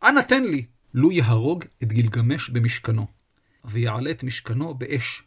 אנא 0.02 0.20
תן 0.20 0.44
לי, 0.44 0.66
לו 0.94 1.12
יהרוג 1.12 1.64
את 1.83 1.92
גילגמש 1.92 2.50
במשכנו, 2.50 3.07
ויעלה 3.64 4.11
את 4.11 4.24
משכנו 4.24 4.74
באש. 4.74 5.22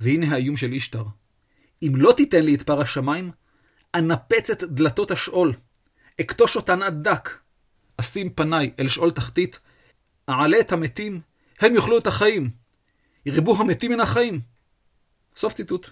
והנה 0.00 0.34
האיום 0.34 0.56
של 0.56 0.72
אישתר. 0.72 1.04
אם 1.82 1.92
לא 1.96 2.12
תיתן 2.16 2.44
לי 2.44 2.54
את 2.54 2.62
פר 2.62 2.80
השמיים, 2.80 3.30
אנפץ 3.94 4.50
את 4.50 4.64
דלתות 4.64 5.10
השאול, 5.10 5.52
אכתוש 6.20 6.56
אותן 6.56 6.82
עד 6.82 7.08
דק, 7.08 7.38
אשים 7.96 8.30
פניי 8.30 8.70
אל 8.78 8.88
שאול 8.88 9.10
תחתית, 9.10 9.60
אעלה 10.28 10.60
את 10.60 10.72
המתים, 10.72 11.20
הם 11.60 11.74
יאכלו 11.74 11.98
את 11.98 12.06
החיים. 12.06 12.50
ירבו 13.26 13.60
המתים 13.60 13.92
מן 13.92 14.00
החיים. 14.00 14.40
סוף 15.36 15.52
ציטוט. 15.52 15.90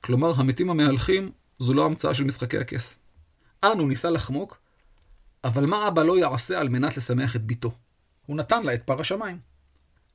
כלומר, 0.00 0.32
המתים 0.36 0.70
המהלכים 0.70 1.32
זו 1.58 1.72
לא 1.72 1.84
המצאה 1.84 2.14
של 2.14 2.24
משחקי 2.24 2.58
הכס. 2.58 2.98
אנו 3.64 3.86
ניסה 3.86 4.10
לחמוק, 4.10 4.58
אבל 5.44 5.66
מה 5.66 5.88
אבא 5.88 6.02
לא 6.02 6.18
יעשה 6.18 6.60
על 6.60 6.68
מנת 6.68 6.96
לשמח 6.96 7.36
את 7.36 7.42
ביתו? 7.42 7.72
הוא 8.26 8.36
נתן 8.36 8.62
לה 8.62 8.74
את 8.74 8.82
פר 8.82 9.00
השמיים. 9.00 9.38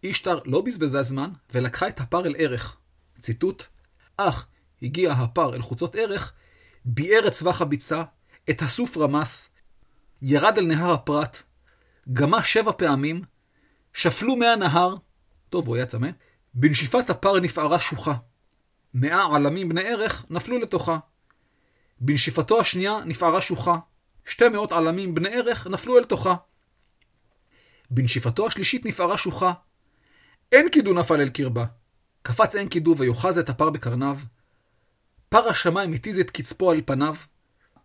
אישתר 0.04 0.40
לא 0.46 0.62
בזבזה 0.62 1.04
זמן 1.04 1.30
ולקחה 1.54 1.88
את 1.88 2.00
הפר 2.00 2.26
אל 2.26 2.36
ערך. 2.38 2.78
ציטוט: 3.20 3.64
אך 4.18 4.48
הגיע 4.82 5.12
הפר 5.12 5.56
אל 5.56 5.62
חוצות 5.62 5.96
ערך, 5.96 6.34
ביער 6.86 7.28
את 7.28 7.32
צווח 7.32 7.62
הביצה, 7.62 8.04
את 8.50 8.62
הסוף 8.62 8.98
רמס, 8.98 9.50
ירד 10.22 10.58
אל 10.58 10.66
נהר 10.66 10.94
הפרת, 10.94 11.44
גמה 12.14 12.44
שבע 12.44 12.72
פעמים, 12.72 13.22
שפלו 13.94 14.36
מי 14.36 14.48
הנהר, 14.48 14.96
טוב, 15.50 15.68
הוא 15.68 15.76
היה 15.76 15.86
צמא, 15.86 16.10
בנשיפת 16.54 17.10
הפר 17.10 17.40
נפערה 17.40 17.80
שוחה. 17.80 18.14
מאה 18.94 19.36
עלמים 19.36 19.70
בני 19.70 19.88
ערך 19.88 20.26
נפלו 20.30 20.60
לתוכה. 20.60 20.98
בנשיפתו 22.00 22.60
השנייה 22.60 22.98
נפערה 23.06 23.42
שוחה. 23.42 23.78
שתי 24.26 24.50
מאות 24.50 24.72
עלמים 24.72 25.16
בני 25.16 25.30
ערך 25.30 25.68
נפלו 25.68 25.98
אל 25.98 26.04
תוכה. 26.04 26.36
בנשיפתו 27.92 28.48
השלישית 28.48 28.86
נפערה 28.86 29.18
שוחה. 29.18 29.54
אין 30.52 30.70
קידו 30.70 30.94
נפל 30.94 31.22
אל 31.22 31.30
קרבה. 31.30 31.66
קפץ 32.22 32.56
אין 32.56 32.70
קידו 32.70 32.96
ויוחז 32.98 33.38
את 33.38 33.50
הפר 33.50 33.70
בקרניו. 33.70 34.20
פר 35.30 35.50
השמיים 35.50 35.94
התיז 35.94 36.20
את 36.20 36.32
קצפו 36.32 36.72
על 36.72 36.82
פניו. 36.86 37.16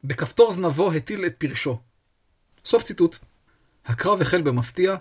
בכפתור 0.05 0.53
זנבו 0.53 0.93
הטיל 0.93 1.27
את 1.27 1.35
פרשו. 1.39 1.81
סוף 2.65 2.83
ציטוט. 2.83 3.19
הקרב 3.87 4.21
החל 4.21 4.43
במפתיע, 4.43 4.97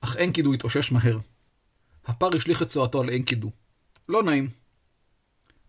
אך 0.00 0.16
אין 0.16 0.32
קידו 0.32 0.52
התאושש 0.52 0.92
מהר. 0.92 1.18
הפר 2.06 2.36
השליך 2.36 2.62
את 2.62 2.68
צואתו 2.68 3.00
על 3.00 3.10
אין 3.10 3.22
קידו. 3.22 3.50
לא 4.08 4.22
נעים. 4.22 4.48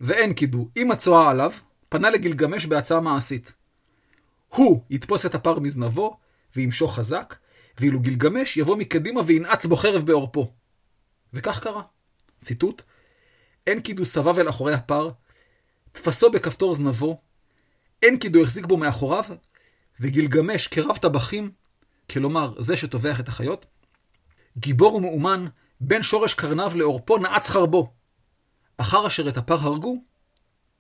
ואין 0.02 0.34
קידו, 0.34 0.70
עם 0.76 0.92
הצואה 0.92 1.30
עליו, 1.30 1.52
פנה 1.90 2.10
לגילגמש 2.10 2.66
בהצעה 2.66 3.00
מעשית. 3.00 3.54
הוא 4.50 4.84
יתפוס 4.90 5.26
את 5.26 5.36
הפר 5.36 5.60
מזנבו, 5.60 6.18
וימשוך 6.56 6.96
חזק, 6.96 7.36
ואילו 7.80 8.00
גילגמש 8.00 8.58
יבוא 8.58 8.78
מקדימה 8.78 9.22
וינעץ 9.26 9.66
בו 9.66 9.76
חרב 9.76 10.06
בעורפו. 10.06 10.54
וכך 11.34 11.60
קרה. 11.60 11.82
ציטוט: 12.42 12.82
אין 13.68 13.82
קידו 13.82 14.06
סבב 14.06 14.40
אל 14.40 14.50
אחורי 14.50 14.74
הפר, 14.74 15.10
תפסו 15.92 16.32
בכפתור 16.32 16.76
זנבו, 16.76 17.22
אין 18.02 18.20
קידו 18.20 18.44
החזיק 18.44 18.66
בו 18.66 18.78
מאחוריו, 18.78 19.24
וגילגמש 20.00 20.68
כרב 20.68 20.98
טבחים, 20.98 21.52
כלומר 22.12 22.62
זה 22.62 22.78
שטובח 22.78 23.20
את 23.20 23.28
החיות, 23.28 23.66
גיבור 24.58 24.96
ומאומן, 24.96 25.46
בין 25.80 26.04
שורש 26.04 26.34
קרניו 26.34 26.72
לעורפו 26.76 27.18
נעץ 27.18 27.50
חרבו. 27.50 27.94
אחר 28.78 29.08
אשר 29.08 29.30
את 29.30 29.38
הפר 29.38 29.56
הרגו, 29.56 30.04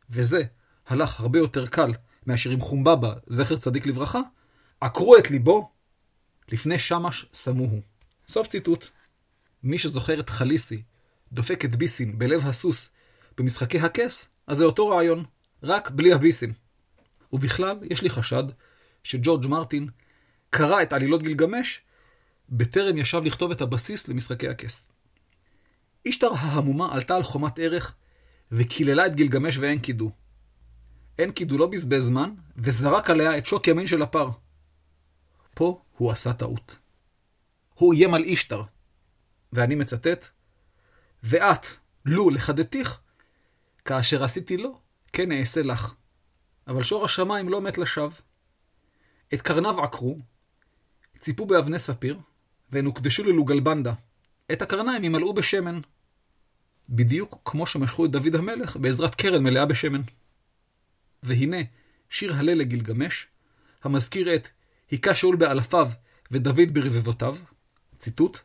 וזה 0.10 0.44
הלך 0.88 1.20
הרבה 1.20 1.40
יותר 1.40 1.68
קל 1.68 1.92
מאשר 2.28 2.50
עם 2.50 2.62
חומבבא, 2.62 3.14
זכר 3.28 3.58
צדיק 3.58 3.86
לברכה, 3.86 4.20
עקרו 4.82 5.18
את 5.18 5.32
ליבו, 5.32 5.71
לפני 6.52 6.80
שמש 6.80 7.26
שמו 7.34 7.68
סוף 8.28 8.48
ציטוט. 8.48 8.90
מי 9.64 9.78
שזוכר 9.78 10.20
את 10.20 10.30
חליסי, 10.30 10.84
דופק 11.32 11.66
את 11.66 11.76
ביסים 11.76 12.20
בלב 12.20 12.48
הסוס 12.48 12.90
במשחקי 13.38 13.80
הכס, 13.80 14.30
אז 14.48 14.58
זה 14.58 14.64
אותו 14.64 14.88
רעיון, 14.88 15.26
רק 15.64 15.90
בלי 15.90 16.14
הביסים. 16.14 16.54
ובכלל, 17.34 17.78
יש 17.82 18.02
לי 18.02 18.10
חשד 18.10 18.44
שג'ורג' 19.04 19.48
מרטין 19.48 19.90
קרא 20.50 20.82
את 20.82 20.94
עלילות 20.94 21.24
גילגמש 21.24 21.82
בטרם 22.50 22.98
ישב 22.98 23.22
לכתוב 23.24 23.52
את 23.52 23.62
הבסיס 23.62 24.08
למשחקי 24.08 24.50
הכס. 24.50 24.90
אישתר 26.06 26.34
ההמומה 26.34 26.94
עלתה 26.94 27.16
על 27.16 27.24
חומת 27.24 27.60
ערך 27.60 27.96
וקיללה 28.52 29.06
את 29.06 29.16
גילגמש 29.16 29.58
ואין 29.58 29.80
קידו. 29.80 30.12
אין 31.20 31.32
קידו 31.32 31.58
לא 31.58 31.68
בזבז 31.68 32.04
זמן 32.04 32.34
וזרק 32.58 33.10
עליה 33.10 33.38
את 33.38 33.46
שוק 33.46 33.68
ימין 33.68 33.88
של 33.88 34.02
הפר. 34.02 34.30
פה 35.54 35.82
הוא 35.98 36.12
עשה 36.12 36.34
טעות. 36.34 36.78
הוא 37.74 37.94
איים 37.94 38.14
על 38.14 38.24
אישתר, 38.24 38.64
ואני 39.54 39.76
מצטט, 39.76 40.28
ואת, 41.24 41.66
לו 42.06 42.30
לחדתיך, 42.30 43.00
כאשר 43.86 44.24
עשיתי 44.24 44.58
לו, 44.58 44.80
כן 45.14 45.32
אעשה 45.32 45.62
לך. 45.62 45.94
אבל 46.68 46.84
שור 46.84 47.06
השמיים 47.06 47.50
לא 47.50 47.62
מת 47.62 47.78
לשווא. 47.78 48.12
את 49.34 49.42
קרניו 49.42 49.84
עקרו, 49.84 50.20
ציפו 51.20 51.46
באבני 51.46 51.80
ספיר, 51.80 52.20
והן 52.72 52.86
הוקדשו 52.86 53.24
ללוגלבנדה. 53.24 53.94
את 54.52 54.62
הקרניים 54.62 55.04
ימלאו 55.04 55.34
בשמן. 55.34 55.80
בדיוק 56.90 57.42
כמו 57.46 57.68
שמשכו 57.68 58.06
את 58.06 58.12
דוד 58.12 58.36
המלך 58.36 58.78
בעזרת 58.78 59.16
קרן 59.16 59.44
מלאה 59.44 59.66
בשמן. 59.66 60.02
והנה, 61.24 61.58
שיר 62.10 62.36
הלל 62.36 62.58
לגילגמש, 62.58 63.28
המזכיר 63.84 64.36
את 64.36 64.48
היכה 64.92 65.16
שאול 65.16 65.36
באלפיו 65.36 65.92
ודוד 66.32 66.72
ברבבותיו, 66.74 67.38
ציטוט, 68.00 68.40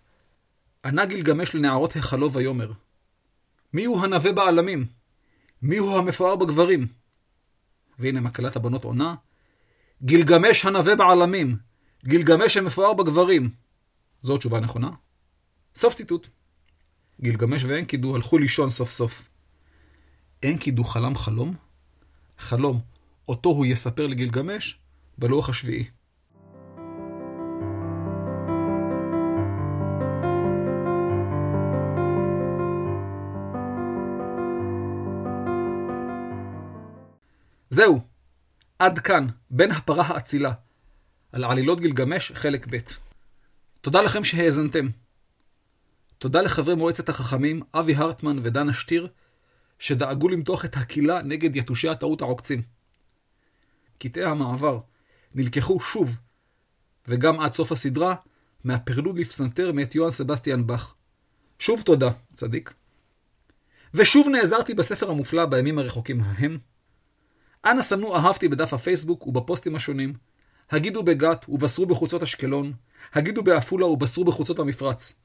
ענה 0.84 1.06
גילגמש 1.06 1.54
לנערות 1.54 1.92
היכלו 1.92 2.32
ויאמר, 2.32 2.72
מי 3.72 3.84
הוא 3.84 4.04
הנווה 4.04 4.32
בעלמים? 4.32 4.86
מי 5.62 5.76
הוא 5.76 5.98
המפואר 5.98 6.36
בגברים? 6.36 6.86
והנה 7.98 8.20
מקהלת 8.20 8.56
הבנות 8.56 8.84
עונה, 8.84 9.14
גילגמש 10.02 10.64
הנווה 10.64 10.96
בעלמים, 10.96 11.56
גילגמש 12.04 12.56
המפואר 12.56 12.94
בגברים. 12.94 13.50
זו 14.22 14.38
תשובה 14.38 14.60
נכונה. 14.60 14.90
סוף 15.74 15.94
ציטוט. 15.94 16.28
גילגמש 17.20 17.64
ואנקידו 17.64 18.16
הלכו 18.16 18.38
לישון 18.38 18.70
סוף 18.70 18.90
סוף. 18.90 19.28
אנקידו 20.44 20.84
חלם 20.84 21.14
חלום, 21.14 21.54
חלום 22.38 22.80
אותו 23.28 23.48
הוא 23.48 23.66
יספר 23.66 24.06
לגילגמש 24.06 24.78
בלוח 25.18 25.48
השביעי. 25.48 25.95
זהו, 37.76 38.00
עד 38.78 38.98
כאן, 38.98 39.26
בין 39.50 39.72
הפרה 39.72 40.06
האצילה, 40.06 40.52
על 41.32 41.44
עלילות 41.44 41.80
גילגמש, 41.80 42.32
חלק 42.32 42.66
ב'. 42.70 42.76
תודה 43.80 44.02
לכם 44.02 44.24
שהאזנתם. 44.24 44.88
תודה 46.18 46.42
לחברי 46.42 46.74
מועצת 46.74 47.08
החכמים, 47.08 47.62
אבי 47.74 47.94
הרטמן 47.94 48.38
ודנה 48.42 48.72
שטיר, 48.72 49.08
שדאגו 49.78 50.28
למתוח 50.28 50.64
את 50.64 50.76
הקהילה 50.76 51.22
נגד 51.22 51.56
יתושי 51.56 51.88
הטעות 51.88 52.22
העוקצים. 52.22 52.62
קטעי 53.98 54.24
המעבר, 54.24 54.78
נלקחו 55.34 55.80
שוב, 55.80 56.16
וגם 57.08 57.40
עד 57.40 57.52
סוף 57.52 57.72
הסדרה, 57.72 58.14
מהפרלוד 58.64 59.18
לפסנתר 59.18 59.72
מאת 59.72 59.94
יוהן 59.94 60.10
סבסטיאן 60.10 60.66
באך. 60.66 60.94
שוב 61.58 61.82
תודה, 61.82 62.10
צדיק. 62.34 62.74
ושוב 63.94 64.28
נעזרתי 64.28 64.74
בספר 64.74 65.10
המופלא 65.10 65.46
בימים 65.46 65.78
הרחוקים 65.78 66.20
ההם. 66.20 66.58
אנא 67.66 67.82
סמנו 67.82 68.16
אהבתי 68.16 68.48
בדף 68.48 68.72
הפייסבוק 68.72 69.26
ובפוסטים 69.26 69.76
השונים. 69.76 70.14
הגידו 70.70 71.02
בגת 71.02 71.46
ובשרו 71.48 71.86
בחוצות 71.86 72.22
אשקלון. 72.22 72.72
הגידו 73.12 73.42
בעפולה 73.42 73.86
ובשרו 73.86 74.24
בחוצות 74.24 74.58
המפרץ. 74.58 75.18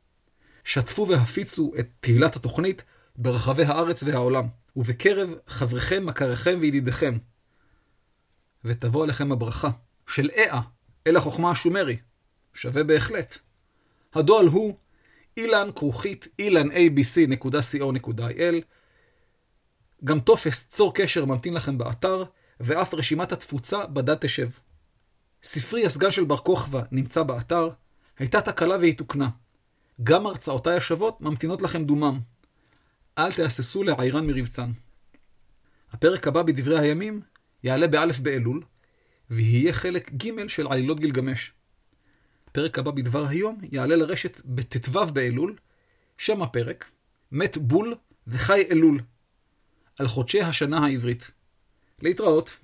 שתפו 0.63 1.07
והפיצו 1.07 1.71
את 1.79 1.87
תהילת 1.99 2.35
התוכנית 2.35 2.83
ברחבי 3.15 3.63
הארץ 3.63 4.03
והעולם, 4.03 4.47
ובקרב 4.75 5.33
חבריכם, 5.47 6.05
מכריכם 6.05 6.57
וידידיכם. 6.61 7.17
ותבוא 8.65 9.03
עליכם 9.03 9.31
הברכה 9.31 9.69
של 10.07 10.29
אה 10.37 10.61
אל 11.07 11.17
החוכמה 11.17 11.51
השומרי. 11.51 11.97
שווה 12.53 12.83
בהחלט. 12.83 13.37
הדואל 14.13 14.47
הוא 14.47 14.77
אילן 15.37 15.69
כרוכית 15.75 16.27
ilanabc.co.il 16.41 18.55
גם 20.03 20.19
טופס 20.19 20.67
צור 20.69 20.93
קשר 20.93 21.25
ממתין 21.25 21.53
לכם 21.53 21.77
באתר, 21.77 22.23
ואף 22.59 22.93
רשימת 22.93 23.31
התפוצה 23.31 23.85
בדד 23.85 24.15
תשב. 24.15 24.49
ספרי 25.43 25.85
הסגן 25.85 26.11
של 26.11 26.23
בר 26.23 26.37
כוכבא 26.37 26.81
נמצא 26.91 27.23
באתר, 27.23 27.69
הייתה 28.19 28.41
תקלה 28.41 28.77
והיא 28.77 28.97
תוקנה. 28.97 29.29
גם 30.03 30.25
הרצאותיי 30.25 30.77
השוות 30.77 31.21
ממתינות 31.21 31.61
לכם 31.61 31.83
דומם. 31.83 32.19
אל 33.17 33.31
תהססו 33.31 33.83
לעיירן 33.83 34.27
מרבצן. 34.27 34.71
הפרק 35.91 36.27
הבא 36.27 36.43
בדברי 36.43 36.79
הימים 36.79 37.21
יעלה 37.63 37.87
באלף 37.87 38.19
באלול, 38.19 38.63
ויהיה 39.29 39.73
חלק 39.73 40.11
ג' 40.11 40.47
של 40.47 40.67
עלילות 40.67 40.99
גילגמש. 40.99 41.53
הפרק 42.47 42.79
הבא 42.79 42.91
בדבר 42.91 43.27
היום 43.27 43.57
יעלה 43.71 43.95
לרשת 43.95 44.41
בט"ו 44.45 45.05
באלול, 45.05 45.55
שם 46.17 46.41
הפרק, 46.41 46.85
מת 47.31 47.57
בול 47.57 47.95
וחי 48.27 48.63
אלול, 48.71 48.99
על 50.01 50.07
חודשי 50.07 50.41
השנה 50.41 50.85
העברית. 50.85 51.31
להתראות. 52.01 52.57